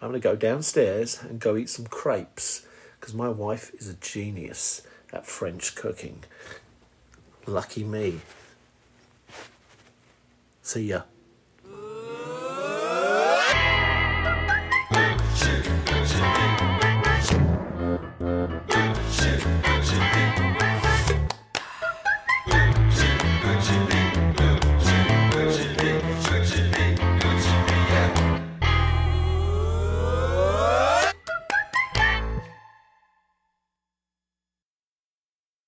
I'm 0.00 0.10
going 0.10 0.20
to 0.20 0.28
go 0.28 0.34
downstairs 0.34 1.22
and 1.22 1.38
go 1.38 1.56
eat 1.56 1.68
some 1.68 1.86
crepes 1.86 2.66
because 2.98 3.14
my 3.14 3.28
wife 3.28 3.72
is 3.74 3.88
a 3.88 3.94
genius 3.94 4.82
at 5.12 5.26
French 5.26 5.74
cooking. 5.74 6.24
Lucky 7.46 7.84
me. 7.84 8.20
See 10.62 10.86
ya. 10.86 11.02